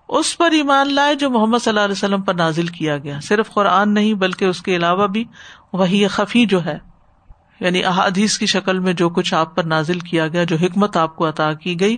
اس 0.08 0.38
پر 0.38 0.50
ایمان 0.50 0.94
لائے 0.94 1.14
جو 1.14 1.30
محمد 1.30 1.58
صلی 1.58 1.70
اللہ 1.70 1.80
علیہ 1.80 1.92
وسلم 1.92 2.22
پر 2.22 2.34
نازل 2.34 2.66
کیا 2.66 2.98
گیا۔ 2.98 3.20
صرف 3.22 3.50
قرآن 3.50 3.94
نہیں، 3.94 4.14
بلکہ 4.14 4.44
اس 4.44 4.62
کے 4.62 4.76
علاوہ 4.76 5.06
بھی 5.06 5.24
وہی 5.72 6.06
خفی 6.06 6.46
جو 6.46 6.64
ہے 6.64 6.78
یعنی 7.60 7.84
احادیث 7.84 8.38
کی 8.38 8.46
شکل 8.46 8.78
میں 8.78 8.92
جو 8.92 9.08
کچھ 9.08 9.34
آپ 9.34 9.56
پر 9.56 9.64
نازل 9.64 9.98
کیا 9.98 10.28
گیا، 10.28 10.44
جو 10.44 10.56
حکمت 10.56 10.96
آپ 10.96 11.16
کو 11.16 11.28
عطا 11.28 11.52
کی 11.52 11.80
گئی، 11.80 11.96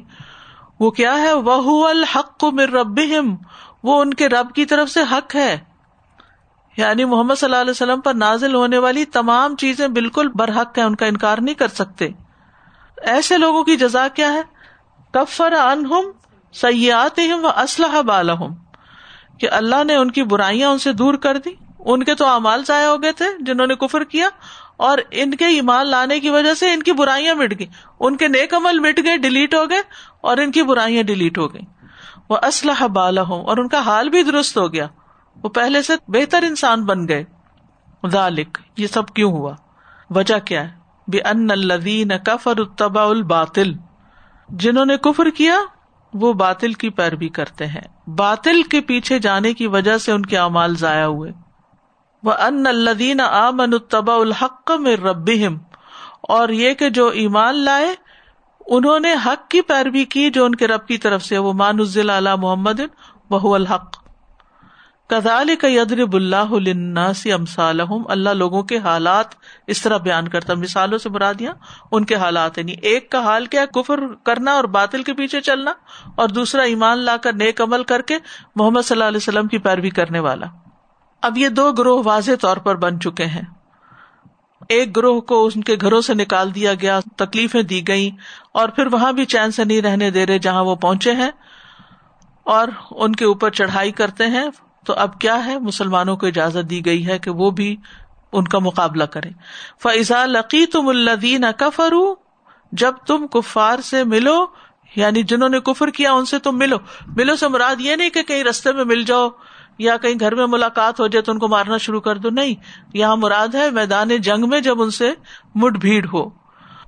وہ 0.80 0.90
کیا 0.90 1.14
ہے؟ 1.14 1.32
وہ 1.32 1.88
الحق 1.88 2.44
مر 2.44 2.68
رب 2.68 3.00
وہ 3.82 4.00
ان 4.00 4.14
کے 4.14 4.28
رب 4.28 4.52
کی 4.54 4.64
طرف 4.64 4.90
سے 4.90 5.00
حق 5.10 5.36
ہے۔ 5.36 5.58
یعنی 6.76 7.04
محمد 7.04 7.34
صلی 7.34 7.46
اللہ 7.46 7.60
علیہ 7.60 7.70
وسلم 7.70 8.00
پر 8.00 8.14
نازل 8.14 8.54
ہونے 8.54 8.78
والی 8.78 9.04
تمام 9.04 9.56
چیزیں 9.56 9.88
بالکل 9.88 10.28
برحق 10.28 10.78
ہے 10.78 10.82
ان 10.82 10.96
کا 10.96 11.06
انکار 11.06 11.38
نہیں 11.38 11.54
کر 11.54 11.68
سکتے۔ 11.68 12.08
ایسے 13.02 13.38
لوگوں 13.38 13.64
کی 13.64 13.76
جزا 13.76 14.08
کیا 14.08 14.32
ہے؟ 14.32 14.42
کفر 15.10 15.52
انہم 15.52 16.10
سیات 16.56 17.20
و 17.34 17.48
اسلحہ 17.56 18.02
بالحم 18.02 18.54
کہ 19.40 19.48
اللہ 19.50 19.84
نے 19.84 19.94
ان 19.94 20.10
کی 20.10 20.22
برائیاں 20.24 20.70
ان 20.70 20.78
سے 20.78 20.92
دور 20.92 21.14
کر 21.14 21.38
دی، 21.44 21.50
ان 21.80 22.04
کے 22.04 22.14
تو 22.14 22.26
امال 22.26 22.64
ضائع 22.66 22.86
ہو 22.88 23.02
گئے 23.02 23.12
تھے 23.12 23.26
جنہوں 23.40 23.66
نے 23.66 23.74
کفر 23.76 24.04
کیا، 24.04 24.28
اور 24.78 24.98
ان 25.10 25.34
کے 25.34 25.46
ایمان 25.46 25.86
لانے 25.86 26.18
کی 26.20 26.30
وجہ 26.30 26.54
سے 26.54 26.72
ان 26.72 26.82
کی 26.82 26.92
برائیاں 26.92 27.34
مٹ 27.34 27.58
گئی 27.58 27.66
ان 28.00 28.16
کے 28.16 28.28
نیک 28.28 28.54
عمل 28.54 28.78
مٹ 28.78 29.00
گئے، 29.04 29.16
ڈیلیٹ 29.16 29.54
ہو 29.54 29.64
گئے، 29.70 29.80
اور 30.20 30.36
ان 30.36 30.52
کی 30.52 30.62
برائیاں 30.62 31.02
ڈیلیٹ 31.02 31.38
ہو 31.38 31.52
گئی 31.54 31.62
وہ 32.28 32.36
اسلحہ 32.42 32.88
بالا 32.88 33.22
ہوں 33.22 33.44
اور 33.44 33.56
ان 33.56 33.68
کا 33.68 33.80
حال 33.80 34.08
بھی 34.08 34.22
درست 34.22 34.56
ہو 34.58 34.72
گیا۔ 34.72 34.86
وہ 35.36 35.48
پہلے 35.48 35.82
سے 35.82 35.92
بہتر 36.08 36.42
انسان 36.42 36.84
بن 36.84 37.06
گئے۔ 37.08 37.24
ذالک، 38.02 38.58
یہ 38.76 38.86
سب 38.86 39.08
کیوں 39.08 39.30
ہوا؟ 39.32 39.54
وجہ 40.10 40.38
کیا 40.38 40.62
ہے؟ 40.64 40.70
بے 41.08 41.20
ان 41.20 41.50
الدین 41.50 42.12
کفر 42.26 42.58
التبا 42.58 43.04
الباطل، 43.04 43.72
جنہوں 44.48 44.84
نے 44.84 44.96
کفر 44.96 45.30
کیا 45.30 45.58
وہ 46.20 46.32
باطل 46.32 46.72
کی 46.72 46.90
پیروی 46.90 47.28
کرتے 47.28 47.66
ہیں۔ 47.66 48.10
باطل 48.10 48.62
کے 48.62 48.80
پیچھے 48.80 49.18
جانے 49.18 49.54
کی 49.54 49.66
وجہ 49.66 49.98
سے 49.98 50.12
ان 50.12 50.26
کے 50.26 50.38
اعمال 50.38 50.76
ضائع 50.76 51.04
ہوئے۔ 51.04 51.32
وہ 52.22 52.32
ان 52.32 52.66
الدین 52.66 53.20
آمن 53.20 53.60
التبا 53.60 54.14
الحق 54.14 54.70
میں 54.70 54.96
رب 54.96 55.30
اور 56.20 56.48
یہ 56.48 56.74
کہ 56.74 56.90
جو 56.90 57.08
ایمان 57.08 57.54
لائے، 57.54 57.94
انہوں 58.66 59.00
نے 59.00 59.14
حق 59.26 59.50
کی 59.50 59.60
پیروی 59.60 60.04
کی 60.04 60.30
جو 60.30 60.44
ان 60.44 60.54
کے 60.54 60.66
رب 60.66 60.86
کی 60.86 60.98
طرف 60.98 61.22
سے 61.22 61.38
وہ 61.38 61.52
مان 61.52 61.78
اللہ 61.96 62.36
محمد 62.36 62.80
بہ 63.30 63.54
الحق۔ 63.54 64.05
کزال 65.10 65.54
کا 65.60 65.68
یدرب 65.70 66.14
اللہ 66.14 66.52
الناسی 66.52 67.32
اللہ 67.32 68.30
لوگوں 68.34 68.62
کے 68.62 68.78
حالات 68.78 69.34
اس 69.66 69.82
طرح 69.82 69.96
بیان 69.96 70.28
کرتا 70.28 70.54
مثالوں 70.54 70.98
سے 70.98 71.08
برادیاں 71.08 71.52
ان 71.90 72.04
کے 72.04 72.14
حالات 72.14 72.58
یعنی 72.58 72.74
ایک 72.82 73.10
کا 73.10 73.20
حال 73.24 73.46
کیا 73.46 73.64
کفر 73.74 74.00
کرنا 74.24 74.52
اور 74.52 74.64
باطل 74.76 75.02
کے 75.02 75.12
پیچھے 75.12 75.40
چلنا، 75.40 75.72
اور 76.16 76.28
دوسرا 76.28 76.62
ایمان 76.62 76.98
لا 76.98 77.16
کر، 77.16 77.32
نیک 77.34 77.60
عمل 77.62 77.84
کر 77.84 78.02
کے 78.02 78.18
محمد 78.56 78.82
صلی 78.84 78.94
اللہ 78.94 79.04
علیہ 79.04 79.16
وسلم 79.18 79.48
کی 79.48 79.58
پیروی 79.58 79.90
کرنے 79.90 80.20
والا۔ 80.20 80.46
اب 81.22 81.38
یہ 81.38 81.48
دو 81.50 81.70
گروہ 81.72 82.02
واضح 82.04 82.40
طور 82.40 82.56
پر 82.56 82.76
بن 82.78 83.00
چکے 83.00 83.24
ہیں۔ 83.26 83.46
ایک 84.68 84.96
گروہ 84.96 85.20
کو 85.22 85.44
ان 85.46 85.62
کے 85.62 85.76
گھروں 85.80 86.00
سے 86.00 86.14
نکال 86.14 86.54
دیا 86.54 86.74
گیا، 86.74 87.00
تکلیفیں 87.16 87.62
دی 87.62 87.86
گئی 87.88 88.10
اور 88.52 88.68
پھر 88.68 88.86
وہاں 88.92 89.12
بھی 89.12 89.24
چین 89.26 89.50
سے 89.50 89.64
نہیں 89.64 89.82
رہنے 89.82 90.10
دے 90.10 90.26
رہے 90.26 90.38
جہاں 90.40 90.64
وہ 90.64 90.74
پہنچے 90.76 91.12
ہیں، 91.14 91.30
اور 92.46 92.68
ان 92.92 93.16
کے 93.16 93.24
اوپر 93.24 93.50
چڑھائی 93.52 93.92
کرتے 93.92 94.26
ہیں۔ 94.28 94.48
تو 94.86 94.92
اب 94.92 95.18
کیا 95.18 95.46
ہے؟ 95.46 95.58
مسلمانوں 95.58 96.16
کو 96.16 96.26
اجازت 96.26 96.70
دی 96.70 96.86
گئی 96.86 97.06
ہے 97.06 97.18
کہ 97.18 97.30
وہ 97.30 97.50
بھی 97.50 97.76
ان 98.32 98.44
کا 98.44 98.58
مقابلہ 98.58 99.04
کرے 99.04 99.30
فضا 99.82 100.26
لقی 100.26 100.66
تم 100.66 100.88
الدین 100.88 101.44
کفرو 101.56 102.14
جب 102.72 102.92
تم 103.06 103.26
کفار 103.26 103.78
سے 103.78 104.04
ملو 104.04 104.46
یعنی 104.96 105.22
جنہوں 105.22 105.48
نے 105.48 105.60
کفر 105.60 105.90
کیا، 105.90 106.12
ان 106.12 106.24
سے 106.24 106.38
تم 106.38 106.58
ملو۔ 106.58 106.76
ملو 107.06 107.36
سے 107.36 107.48
مراد 107.48 107.76
یہ 107.78 107.96
نہیں 107.96 108.10
کہ 108.10 108.22
کہیں 108.22 108.44
رستے 108.44 108.72
میں 108.72 108.84
مل 108.84 109.04
جاؤ 109.04 109.28
یا 109.78 109.96
کہیں 109.96 110.14
گھر 110.20 110.34
میں 110.34 110.46
ملاقات 110.46 111.00
ہو 111.00 111.06
جائے 111.06 111.22
تو 111.22 111.32
ان 111.32 111.38
کو 111.38 111.48
مارنا 111.48 111.76
شروع 111.76 112.00
کر 112.00 112.16
دو۔ 112.16 112.30
نہیں، 112.30 112.54
یہاں 112.94 113.16
مراد 113.16 113.54
ہے 113.54 113.70
میدان 113.70 114.08
جنگ 114.08 114.48
میں 114.48 114.60
جب 114.60 114.82
ان 114.82 114.90
سے 114.90 115.12
مٹ 115.54 115.72
بھیڑ 115.72 116.06
ہو۔ 116.12 116.30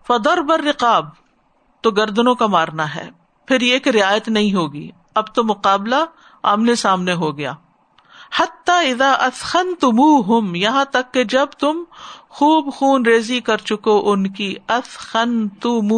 فدر 0.07 0.39
بر 0.39 0.61
رقاب 0.61 1.07
تو 1.81 1.91
گردنوں 1.91 2.35
کا 2.35 2.47
مارنا 2.47 2.95
ہے۔ 2.95 3.11
پھر 3.47 3.61
یہ 3.61 3.79
کہ 3.79 3.91
رعایت 3.91 4.29
نہیں 4.29 4.55
ہوگی۔ 4.55 4.91
اب 5.15 5.35
تو 5.35 5.45
مقابلہ 5.45 6.05
آمنے 6.43 6.75
سامنے 6.75 7.13
ہو 7.13 7.39
گیا۔ 7.39 7.53
ادا 8.33 9.11
اسخن 9.13 9.75
تم 9.81 10.55
یہاں 10.55 10.85
تک 10.85 11.15
کہ 11.15 11.25
جب 11.25 11.47
تم 11.47 11.83
خوب 12.29 12.73
خون 12.73 13.07
ریزی 13.07 13.41
کر 13.41 13.57
چکو، 13.57 14.11
ان 14.11 14.33
کی 14.33 14.55
اسخن 14.69 15.49
تم 15.49 15.89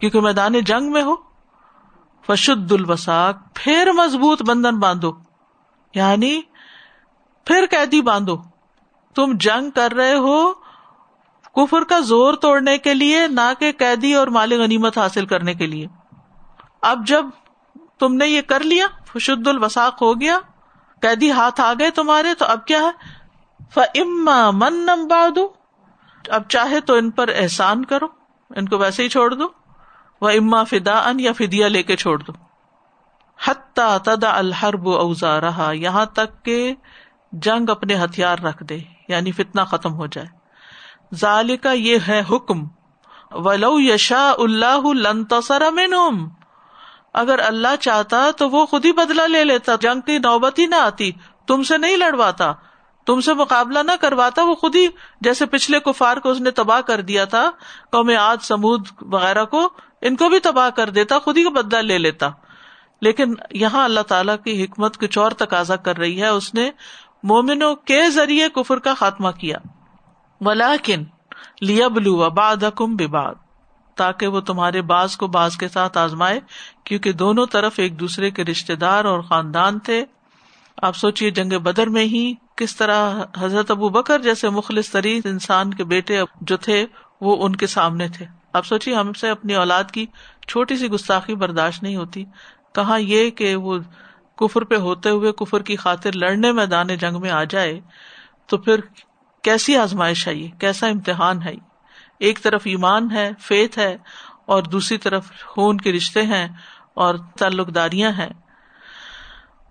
کیونکہ 0.00 0.20
میدان 0.20 0.52
جنگ 0.60 0.92
میں 0.92 1.02
ہو، 1.02 1.14
فشد 2.26 2.72
الوساک 2.72 3.36
پھر 3.54 3.88
مضبوط 3.92 4.42
بندھن 4.42 4.78
باندھو 4.78 5.12
یعنی 5.94 6.40
پھر 7.44 7.64
قیدی 7.70 8.00
باندھو۔ 8.00 8.36
تم 9.14 9.32
جنگ 9.36 9.70
کر 9.70 9.92
رہے 9.92 10.14
ہو 10.14 10.52
کفر 11.56 11.84
کا 11.84 12.00
زور 12.00 12.34
توڑنے 12.34 12.78
کے 12.78 12.94
لیے، 12.94 13.26
نہ 13.28 13.52
کہ 13.58 13.72
قیدی 13.78 14.14
اور 14.14 14.26
مال 14.26 14.52
غنیمت 14.52 14.98
حاصل 14.98 15.26
کرنے 15.26 15.54
کے 15.54 15.66
لیے۔ 15.66 15.86
اب 16.82 17.06
جب 17.06 17.26
تم 17.98 18.14
نے 18.14 18.28
یہ 18.28 18.40
کر 18.42 18.60
لیا، 18.60 18.86
فشد 19.06 19.48
الوساق 19.48 20.02
ہو 20.02 20.20
گیا 20.20 20.38
قیدی 21.02 21.30
ہاتھ 21.30 21.60
آ 21.60 21.72
گئے 21.78 21.90
تمہارے، 21.90 22.34
تو 22.34 22.44
اب 22.44 22.66
کیا 22.66 22.80
ہے؟ 22.80 22.90
فما 23.74 24.50
من 24.50 24.74
نمباد 24.74 25.38
اب 26.28 26.42
چاہے 26.48 26.80
تو 26.80 26.94
ان 26.94 27.10
پر 27.10 27.30
احسان 27.36 27.84
کرو، 27.84 28.06
ان 28.56 28.68
کو 28.68 28.78
ویسے 28.78 29.02
ہی 29.04 29.08
چھوڑ 29.08 29.34
دو 29.34 29.48
وہ 30.20 30.30
اما 30.30 30.64
فدا 30.64 30.98
ان 30.98 31.20
یا 31.20 31.32
فدیا 31.32 31.68
لے 31.68 31.82
کے 31.82 31.96
چھوڑ 31.96 32.18
دو۔ 32.18 32.32
حتہ 33.44 33.98
تدا 34.04 34.38
الحرب 34.38 34.88
اوزا 34.88 35.40
رہا 35.40 35.72
یہاں 35.72 36.06
تک 36.06 36.44
کہ 36.44 36.74
جنگ 37.32 37.70
اپنے 37.70 37.94
ہتھیار 37.94 38.38
رکھ 38.38 38.62
دے 38.62 38.78
یعنی 39.08 39.32
فتنا 39.32 39.64
ختم 39.64 39.94
ہو 39.94 40.06
جائے۔ 40.06 40.26
ظال 41.16 41.56
کا 41.56 41.72
یہ 41.72 41.98
ہے 42.08 42.22
حکم۔ 42.30 42.58
ولو 43.30 43.80
یشا 43.80 44.32
اللہ 44.38 44.94
لن 44.94 45.24
تصر 45.24 45.70
منہم 45.70 46.28
اگر 47.14 47.38
اللہ 47.38 47.76
چاہتا 47.80 48.30
تو 48.30 48.50
وہ 48.50 48.66
خود 48.66 48.84
ہی 48.84 48.92
بدلا 48.92 49.26
لے 49.26 49.44
لیتا، 49.44 49.72
جنگ 49.80 50.00
کی 50.00 50.18
نوبت 50.18 50.58
ہی 50.58 50.66
نہ 50.66 50.74
آتی، 50.74 51.12
تم 51.46 51.62
سے 51.62 51.78
نہیں 51.78 51.96
لڑواتا۔ 51.96 52.52
تم 53.06 53.20
سے 53.20 53.34
مقابلہ 53.34 53.78
نہ 53.78 53.92
کرواتا، 54.00 54.42
وہ 54.42 54.54
خود 54.54 54.76
ہی 54.76 54.88
جیسے 55.20 55.46
پچھلے 55.46 55.80
کفار 55.80 56.16
کو 56.16 56.30
اس 56.30 56.40
نے 56.40 56.50
تباہ 56.50 56.80
کر 56.80 57.00
دیا 57.00 57.24
تھا، 57.24 57.50
قوم 57.92 58.10
آج 58.18 58.38
سمود 58.42 58.88
وغیرہ 59.00 59.44
کو، 59.44 59.68
ان 60.00 60.16
کو 60.16 60.28
بھی 60.28 60.40
تباہ 60.40 60.70
کر 60.70 60.90
دیتا، 60.90 61.18
خود 61.18 61.36
ہی 61.36 61.44
کا 61.44 61.50
بدلا 61.50 61.80
لے 61.80 61.98
لیتا۔ 61.98 62.30
لیکن 63.00 63.34
یہاں 63.50 63.84
اللہ 63.84 64.00
تعالیٰ 64.00 64.36
کی 64.44 64.64
حکمت 64.64 64.98
کچھ 64.98 65.18
اور 65.18 65.30
تقاضا 65.30 65.76
کر 65.76 65.98
رہی 65.98 66.22
ہے، 66.22 66.28
اس 66.28 66.54
نے 66.54 66.70
مومنوں 67.22 67.74
کے 67.74 68.10
ذریعے 68.10 68.48
کفر 68.48 68.78
کا 68.78 68.94
خاتمہ 68.94 69.30
کیا۔ 69.30 69.58
ولاکن 70.40 71.04
لیا 71.60 71.88
بلو 71.88 72.30
باد 72.30 72.64
حکم 72.64 72.96
باد 72.96 73.34
تاکہ 73.94 74.26
وہ 74.26 74.40
تمہارے 74.40 74.82
باز 74.82 75.16
کو 75.16 75.26
باز 75.26 75.56
کے 75.56 75.68
ساتھ 75.68 75.98
آزمائے، 75.98 76.40
کیونکہ 76.84 77.12
دونوں 77.12 77.46
طرف 77.46 77.72
ایک 77.76 78.00
دوسرے 78.00 78.30
کے 78.30 78.44
رشتے 78.44 78.76
دار 78.76 79.04
اور 79.04 79.20
خاندان 79.20 79.78
تھے۔ 79.78 80.04
آپ 80.82 80.96
سوچیے 80.96 81.30
جنگ 81.30 81.58
بدر 81.58 81.86
میں 81.86 82.04
ہی 82.04 82.34
کس 82.56 82.76
طرح 82.76 83.20
حضرت 83.38 83.70
ابو 83.70 83.88
بکر 83.88 84.18
جیسے 84.18 84.48
مخلص 84.48 84.90
ترین 84.90 85.20
انسان 85.24 85.74
کے 85.74 85.84
بیٹے 85.84 86.20
جو 86.40 86.56
تھے، 86.56 86.86
وہ 87.20 87.46
ان 87.46 87.56
کے 87.56 87.66
سامنے 87.66 88.08
تھے۔ 88.08 88.26
آپ 88.52 88.66
سوچیے 88.66 88.94
ہم 88.94 89.12
سے 89.12 89.28
اپنی 89.28 89.54
اولاد 89.54 89.84
کی 89.84 90.06
چھوٹی 90.48 90.76
سی 90.76 90.88
گستاخی 90.88 91.34
برداشت 91.34 91.82
نہیں 91.82 91.96
ہوتی۔ 91.96 92.24
کہاں 92.74 93.00
یہ 93.00 93.30
کہ 93.30 93.56
وہ 93.56 93.78
کفر 94.36 94.64
پہ 94.64 94.76
ہوتے 94.76 95.10
ہوئے 95.10 95.32
کفر 95.32 95.62
کی 95.62 95.76
خاطر 95.76 96.12
لڑنے 96.12 96.52
میدان 96.52 96.86
جنگ 96.86 97.20
میں 97.20 97.30
آ 97.30 97.44
جائے، 97.44 97.80
تو 98.46 98.58
پھر 98.58 98.80
کیسی 99.42 99.76
آزمائش 99.76 100.28
ہے 100.28 100.34
یہ؟ 100.34 100.48
کیسا 100.58 100.86
امتحان 100.86 101.42
ہے 101.42 101.54
ایک 102.22 102.42
طرف 102.42 102.62
ایمان 102.64 103.10
ہے 103.10 103.30
فیت 103.38 103.78
ہے، 103.78 103.96
اور 104.46 104.62
دوسری 104.62 104.98
طرف 104.98 105.30
خون 105.44 105.76
کے 105.76 105.92
رشتے 105.92 106.22
ہیں 106.22 106.48
اور 106.94 107.14
تعلق 107.38 107.74
داریاں 107.74 108.10
ہیں۔ 108.12 108.32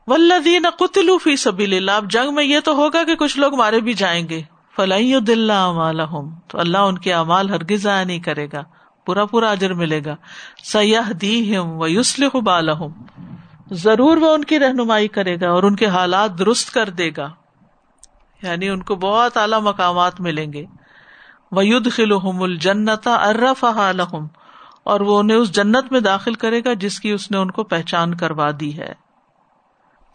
ولدین 0.07 0.65
قطلو 0.79 1.17
فی 1.17 1.35
سبیل 1.35 1.73
اللہ 1.73 1.91
اب 1.91 2.09
جنگ 2.09 2.33
میں 2.35 2.43
یہ 2.43 2.59
تو 2.59 2.75
ہوگا 2.75 3.03
کہ 3.03 3.15
کچھ 3.15 3.37
لوگ 3.39 3.55
مارے 3.55 3.79
بھی 3.79 3.93
جائیں 3.93 4.29
گے۔ 4.29 4.41
فلائی 4.75 5.13
دل 5.19 5.51
تو 6.47 6.59
اللہ 6.59 6.77
ان 6.77 6.97
کے 6.97 7.13
امال 7.13 7.49
ہرگز 7.49 7.81
ضائع 7.83 8.05
نہیں 8.05 8.19
کرے 8.19 8.47
گا۔ 8.53 8.63
پورا 9.05 9.25
پورا 9.25 9.49
اجر 9.51 9.73
ملے 9.73 10.01
گا۔ 10.05 10.15
سیاح 10.63 11.11
دی 11.21 11.57
ہم 11.57 11.81
و 11.81 11.87
یوسل 11.87 12.27
ضرور 13.71 14.17
وہ 14.17 14.33
ان 14.33 14.43
کی 14.43 14.59
رہنمائی 14.59 15.07
کرے 15.07 15.35
گا 15.41 15.49
اور 15.49 15.63
ان 15.63 15.75
کے 15.75 15.85
حالات 15.85 16.39
درست 16.39 16.73
کر 16.73 16.89
دے 16.89 17.09
گا۔ 17.17 17.29
یعنی 18.43 18.69
ان 18.69 18.83
کو 18.83 18.95
بہت 18.95 19.37
اعلیٰ 19.37 19.61
مقامات 19.61 20.19
ملیں 20.19 20.53
گے۔ 20.53 20.65
وید 21.51 21.91
خلحم 21.91 22.41
الجنتا 22.41 23.15
ارف 23.15 23.65
لحم 23.95 24.27
اور 24.83 24.99
وہ 24.99 25.19
انہیں 25.19 25.37
اس 25.37 25.51
جنت 25.51 25.91
میں 25.91 25.99
داخل 25.99 26.33
کرے 26.33 26.61
گا 26.65 26.73
جس 26.73 26.99
کی 26.99 27.11
اس 27.11 27.31
نے 27.31 27.37
ان 27.37 27.51
کو 27.51 27.63
پہچان 27.63 28.17
کروا 28.17 28.51
دی 28.59 28.77
ہے۔ 28.77 28.93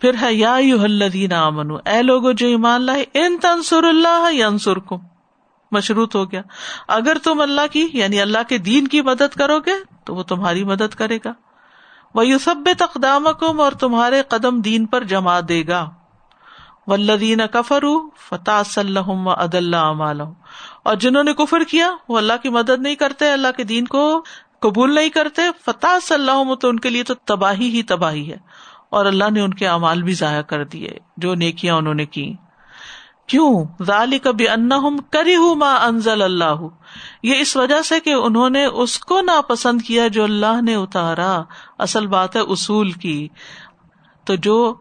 پھر 0.01 0.14
ہے، 0.20 0.35
یا 0.35 0.57
یو 0.61 0.83
الدین 0.83 1.33
امن 1.33 1.88
اے 1.88 2.03
لوگو 2.03 2.33
جو 2.33 2.46
ایمان 2.46 2.83
لائے، 2.83 3.05
ان 3.14 3.38
تنسر 3.42 3.85
اللہ 3.85 4.44
انسر 4.44 4.79
کم 4.79 4.96
مشروط 5.72 6.16
ہو 6.16 6.33
گیا۔ 6.33 6.42
اگر 6.88 7.16
تم 7.25 7.40
اللہ 7.40 7.61
کی 7.72 7.88
یعنی 7.92 8.20
اللہ 8.20 8.38
کے 8.49 8.59
دین 8.59 8.88
کی 8.88 9.03
مدد 9.03 9.35
کرو 9.35 9.61
گے، 9.61 9.72
تو 10.05 10.14
وہ 10.14 10.22
تمہاری 10.22 10.64
مدد 10.64 10.94
کرے 10.94 11.18
گا۔ 11.25 11.33
وہ 12.14 12.27
یوسب 12.27 12.68
تقدام 12.79 13.27
اور 13.61 13.72
تمہارے 13.72 14.22
قدم 14.29 14.61
دین 14.61 14.87
پر 14.87 15.05
جما 15.05 15.40
دے 15.49 15.66
گا۔ 15.68 15.90
ولدین 16.87 17.40
کفر 17.53 17.85
فتح 18.16 18.62
صلی 18.66 19.01
عد 19.27 19.55
اللہ 19.55 20.22
اور 20.85 20.94
جنہوں 20.94 21.25
نے 21.25 21.33
کفر 21.33 21.64
کیا، 21.64 21.92
وہ 22.09 22.18
اللہ 22.18 22.33
کی 22.42 22.49
مدد 22.49 22.79
نہیں 22.79 22.94
کرتے، 22.94 23.33
اللہ 23.33 23.49
کے 23.57 23.64
دین 23.64 23.85
کو 23.85 24.25
قبول 24.61 24.94
نہیں 24.94 25.09
کرتے 25.09 25.42
فتح 25.64 25.99
صلی 26.03 26.55
تو 26.61 26.68
ان 26.68 26.81
کے 26.81 26.90
لیے 26.90 27.03
تو 27.03 27.14
تباہی 27.14 27.68
ہی 27.68 27.83
تباہی 27.83 28.33
ہے۔ 28.33 28.37
اور 28.90 29.07
اللہ 29.07 29.31
نے 29.31 29.40
ان 29.40 29.55
کے 29.55 29.68
اعمال 29.68 30.03
بھی 30.03 30.12
ضائع 30.12 30.42
کر 30.42 30.64
دیے، 30.64 30.90
جو 31.16 31.35
نیکیاں 31.35 31.75
انہوں 31.75 31.94
نے 31.94 32.07
کی 32.07 32.35
کیوں؟ 33.27 33.64
ذالی 33.83 34.18
کبھی 34.18 34.49
ان 34.49 34.70
کری 35.11 35.37
ہوں 35.37 35.55
ماں 35.55 35.79
انزل 35.79 36.22
اللہ۔ 36.22 36.68
یہ 37.22 37.35
اس 37.40 37.57
وجہ 37.57 37.83
سے 37.83 38.01
کہ 38.01 38.11
انہوں 38.11 38.51
نے 38.51 38.64
اس 38.64 38.99
کو 38.99 39.20
ناپسند 39.20 39.83
کیا 39.83 40.09
جو 40.09 40.25
اللہ 40.25 40.62
نے 40.62 40.75
اتارا۔ 40.75 41.42
اصل 41.79 42.07
بات 42.07 42.37
ہے 42.37 42.40
اصول 42.40 42.92
کی۔ 42.92 43.29
تو 44.25 44.35
جو 44.35 44.75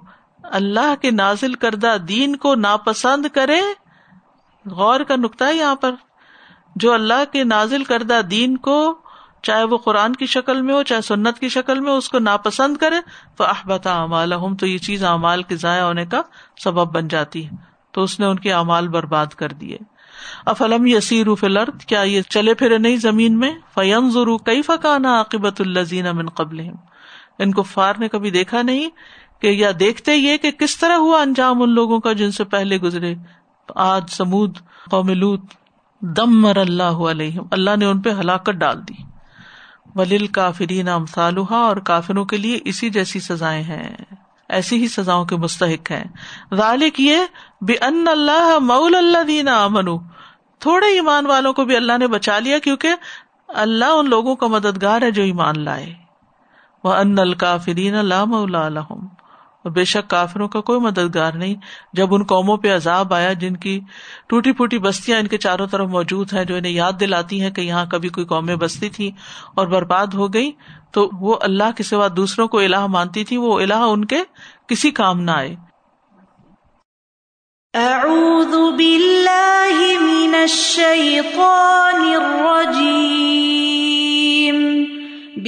اللہ 0.51 0.95
کے 1.01 1.11
نازل 1.11 1.53
کردہ 1.53 1.97
دین 2.07 2.35
کو 2.35 2.55
ناپسند 2.55 3.25
کرے، 3.33 3.61
غور 4.65 4.99
کا 4.99 5.15
نقطہ 5.15 5.43
ہے 5.43 5.55
یہاں 5.55 5.75
پر۔ 5.75 5.91
جو 6.75 6.93
اللہ 6.93 7.31
کے 7.31 7.43
نازل 7.43 7.83
کردہ 7.83 8.21
دین 8.31 8.57
کو، 8.57 8.97
چاہے 9.43 9.63
وہ 9.63 9.77
قرآن 9.77 10.13
کی 10.13 10.25
شکل 10.25 10.61
میں 10.61 10.73
ہو، 10.73 10.83
چاہے 10.83 11.01
سنت 11.01 11.39
کی 11.39 11.49
شکل 11.49 11.79
میں 11.79 11.91
اس 11.91 12.09
کو 12.09 12.19
ناپسند 12.19 12.77
کرے 12.77 12.95
تو 13.35 13.43
احبتا 13.43 14.01
اعمال 14.01 14.33
تو 14.59 14.67
یہ 14.67 14.77
چیز 14.77 15.03
اعمال 15.03 15.43
کے 15.43 15.55
ضائع 15.55 15.83
ہونے 15.83 16.05
کا 16.05 16.21
سبب 16.63 16.95
بن 16.95 17.07
جاتی 17.07 17.45
ہے۔ 17.45 17.75
تو 17.91 18.03
اس 18.03 18.19
نے 18.19 18.25
ان 18.25 18.39
کے 18.39 18.53
اعمال 18.53 18.87
برباد 18.87 19.25
کر 19.25 19.49
دیے۔ 19.49 19.77
افلم 20.45 20.85
یسیر 20.85 21.35
فلرد 21.35 21.83
کیا 21.83 22.01
یہ 22.01 22.21
چلے 22.21 22.53
پھرے 22.53 22.77
نہیں 22.77 22.95
زمین 22.95 23.39
میں؟ 23.39 23.53
فیم 23.73 24.09
ضرور 24.09 24.39
کئی 24.45 24.61
فکانا 24.61 25.17
عاقبت 25.17 25.61
الزین 25.61 26.07
امن 26.07 26.29
قبل 26.29 26.59
ان 27.39 27.51
کو 27.51 27.63
فار 27.63 27.93
نے 27.99 28.07
کبھی 28.07 28.31
دیکھا 28.31 28.61
نہیں؟ 28.61 28.89
کہ 29.45 29.49
یا 29.49 29.71
دیکھتے 29.79 30.15
یہ 30.15 30.37
کہ 30.37 30.51
کس 30.51 30.77
طرح 30.77 30.95
ہوا 30.95 31.21
انجام 31.21 31.61
ان 31.61 31.69
لوگوں 31.69 31.99
کا 31.99 32.13
جن 32.13 32.31
سے 32.31 32.43
پہلے 32.43 32.77
گزرے؟ 32.77 33.15
آج 33.75 34.03
سمود 34.09 34.57
قوم 34.91 35.09
لوت 35.09 35.41
دم 36.01 36.41
مر 36.41 36.57
اللہ 36.57 36.83
علیہ 36.83 37.39
اللہ 37.51 37.75
نے 37.75 37.85
ان 37.85 38.01
پہ 38.01 38.09
ہلاکت 38.09 38.49
ڈال 38.49 38.87
دی۔ 38.87 38.93
ولیل 39.95 40.27
کافرین 40.27 40.87
امثالحا 40.87 41.55
اور 41.55 41.77
کافروں 41.77 42.25
کے 42.25 42.37
لیے 42.37 42.59
اسی 42.65 42.89
جیسی 42.89 43.19
سزائیں 43.19 43.63
ہیں۔ 43.63 43.95
ایسی 44.49 44.77
ہی 44.77 44.87
سزاؤں 44.87 45.25
کے 45.25 45.35
مستحق 45.35 45.91
ہیں۔ 45.91 46.03
ذالک 46.53 46.99
یہ 46.99 47.17
بے 47.61 47.73
ان 47.73 48.05
اللہ 48.07 48.59
مول 48.59 48.95
اللہ 48.95 49.23
دینا 49.23 49.63
امن 49.63 49.97
تھوڑے 50.59 50.87
ایمان 50.87 51.25
والوں 51.25 51.53
کو 51.53 51.65
بھی 51.65 51.75
اللہ 51.75 51.97
نے 51.97 52.07
بچا 52.07 52.39
لیا، 52.39 52.59
کیونکہ 52.59 52.89
اللہ 53.47 53.85
ان 53.85 54.09
لوگوں 54.09 54.35
کا 54.35 54.47
مددگار 54.47 55.01
ہے 55.01 55.11
جو 55.11 55.23
ایمان 55.23 55.63
لائے۔ 55.63 55.93
وہ 56.83 56.93
ان 56.93 57.19
الکافرین 57.19 57.95
اللہ 57.95 58.25
مولا 58.25 58.65
الحم 58.65 59.07
اور 59.65 59.71
بے 59.71 59.83
شک 59.83 60.09
کافروں 60.09 60.47
کا 60.47 60.61
کوئی 60.61 60.79
مددگار 60.79 61.33
نہیں۔ 61.33 61.55
جب 61.93 62.13
ان 62.13 62.23
قوموں 62.23 62.57
پہ 62.57 62.75
عذاب 62.75 63.13
آیا، 63.13 63.33
جن 63.33 63.55
کی 63.57 63.79
ٹوٹی 64.27 64.51
پھوٹی 64.51 64.77
بستیاں 64.79 65.19
ان 65.19 65.27
کے 65.27 65.37
چاروں 65.37 65.67
طرف 65.67 65.87
موجود 65.89 66.33
ہیں، 66.33 66.43
جو 66.43 66.55
انہیں 66.55 66.71
یاد 66.71 66.99
دلاتی 66.99 67.41
ہیں 67.41 67.49
کہ 67.51 67.61
یہاں 67.61 67.85
کبھی 67.85 68.09
کوئی 68.09 68.25
قومیں 68.25 68.55
بستی 68.55 68.89
تھی 68.89 69.11
اور 69.55 69.67
برباد 69.67 70.13
ہو 70.13 70.33
گئی 70.33 70.51
تو 70.91 71.09
وہ 71.19 71.37
اللہ 71.41 71.71
کے 71.77 71.83
سوا 71.83 72.07
دوسروں 72.17 72.47
کو 72.47 72.59
الہ 72.59 72.85
مانتی 72.87 73.23
تھی 73.23 73.37
وہ 73.37 73.59
الہ 73.59 73.81
ان 73.87 74.05
کے 74.05 74.23
کسی 74.67 74.91
کام 74.91 75.21
نہ 75.21 75.31
آئے۔ 75.31 75.55
اعوذ 77.73 78.55
باللہ 78.77 79.81
من 80.01 80.35
الشیطان 80.35 82.01
الرجیم۔ 82.13 83.54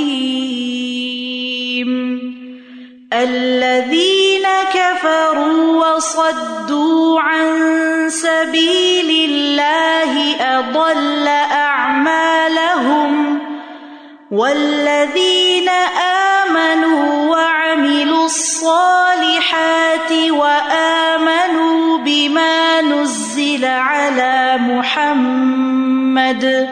الذين 3.12 4.46
كفروا 4.72 5.86
وصدوا 5.86 7.20
عن 7.20 7.46
سبيل 8.10 9.30
الله 9.30 10.36
أضل 10.40 11.26
أعمالهم. 11.52 13.38
والذين 14.32 15.68
آمنوا 15.68 17.30
وعملوا 17.30 18.24
الصالحات 18.24 20.12
وآمنوا 20.30 21.98
بما 21.98 22.80
نزل 22.80 23.64
على 23.64 24.56
محمد 24.58 24.81
محمد 25.12 26.68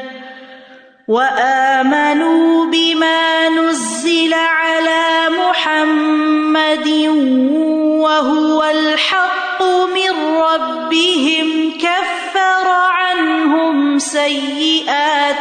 وآمنوا 1.09 2.67
بما 2.67 3.49
نزل 3.49 4.35
على 4.35 5.29
محمد 5.29 6.89
وهو 8.01 8.63
الحق 8.63 9.63
من 9.95 10.11
ربهم 10.37 11.73
كفر 11.79 12.69
عنهم 12.69 13.99
سيئاتهم 13.99 15.41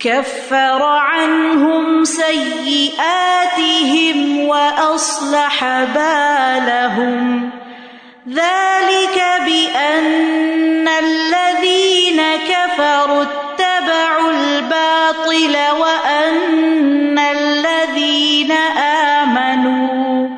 كفر 0.00 0.82
عنهم 0.82 2.04
سيئاتهم 2.04 3.38
وأصلح 4.38 5.64
بالهم 5.94 7.57
ذلك 8.28 9.18
بأن 9.46 10.88
الذين 10.88 12.22
كفروا 12.48 13.22
اتبعوا 13.22 14.30
الباطل 14.30 15.56
وأن 15.80 17.18
الذين 17.18 18.52
آمنوا 19.22 20.28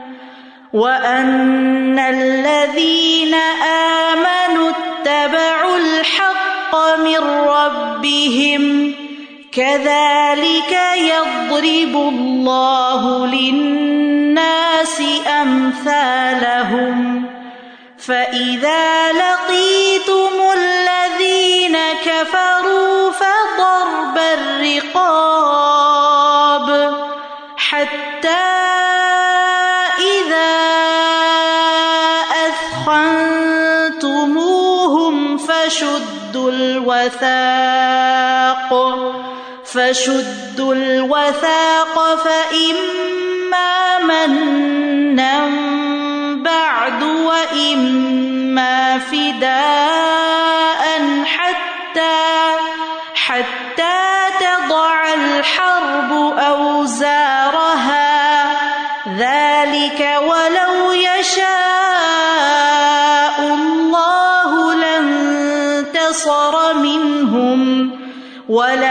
وأن 0.72 1.98
الذين 1.98 3.34
آمنوا 4.04 4.70
اتبعوا 4.70 5.76
الحق 5.76 6.76
من 6.98 7.18
ربهم 7.48 8.94
كذلك 9.52 10.78
يضرب 10.96 11.96
الله 11.96 13.26
للناس 13.26 15.02
أمثالهم 15.42 16.19
فإذا 18.10 19.12
لقيتم 19.12 20.34
الذين 20.56 21.78
كفروا 22.04 23.10
فضرب 23.10 24.18
الرقاب 24.34 25.48
حتى 27.56 28.46
إذا 29.98 30.56
أثخنتموهم 34.08 35.38
فشدوا 35.38 36.50
الوثاق 36.50 37.30
فشدوا 39.64 40.74
الوثاق 40.74 42.16
فإما 42.24 43.98
منا 43.98 45.50
بعد 46.42 47.02
وإما 47.02 47.69
فداء 49.00 50.84
حتى 51.24 51.70
حتى 53.14 54.00
تضع 54.40 55.14
الحرب 55.14 56.12
أوزارها. 56.38 58.10
ذلك 59.18 60.00
ولو 60.22 60.92
يشاء 60.92 61.50
الله 63.40 64.74
لانتصر 64.74 66.54
منهم. 66.74 67.90
ولا 68.48 68.89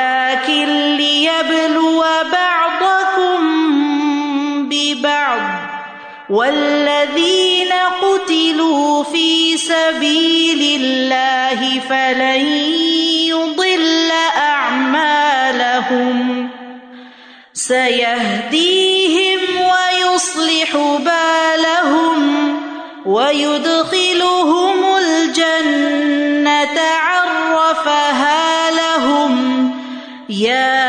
سبيل 9.70 10.82
الله 10.82 11.80
فلن 11.90 12.42
يضل 13.30 14.12
أعمالهم. 14.38 16.18
سيهديهم 17.54 19.40
ويصلح 19.62 20.72
بالهم 20.76 22.22
ويدخلهم 23.06 24.78
الجنة 24.98 26.78
عرفها 27.02 28.72
لهم. 28.72 29.72
يا 30.30 30.89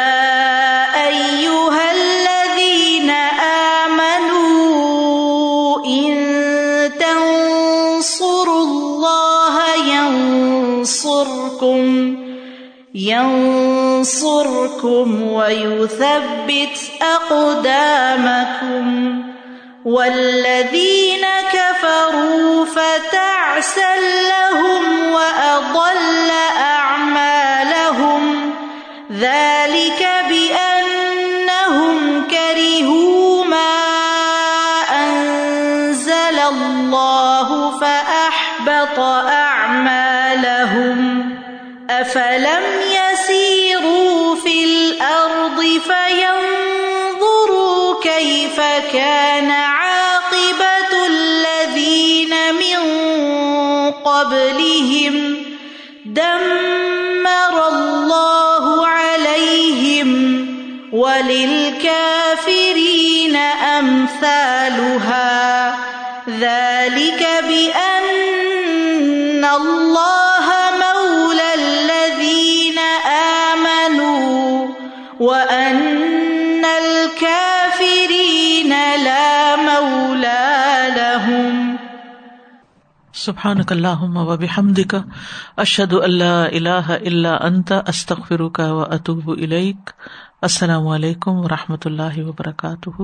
ينصركم 14.84 15.22
ويثبت 15.32 16.78
أقدامكم 17.02 18.86
والذين 19.84 21.26
كفروا 21.52 22.64
فتعسل 22.64 24.19
قبلهم 54.30 55.29
سبحانك 83.30 83.72
اللهم 83.72 84.16
وبحمدك 84.16 84.94
اشهد 85.56 85.92
ان 85.92 86.10
لا 86.10 86.38
اله 86.48 86.96
الا 87.10 87.34
انت 87.46 87.72
استغفرك 87.86 88.58
واتوب 88.58 89.28
اليك 89.28 89.90
السلام 90.42 90.88
علیکم 90.88 91.36
و 91.36 91.48
رحمۃ 91.48 91.84
اللہ 91.84 92.18
وبرکاتہ۔ 92.18 93.02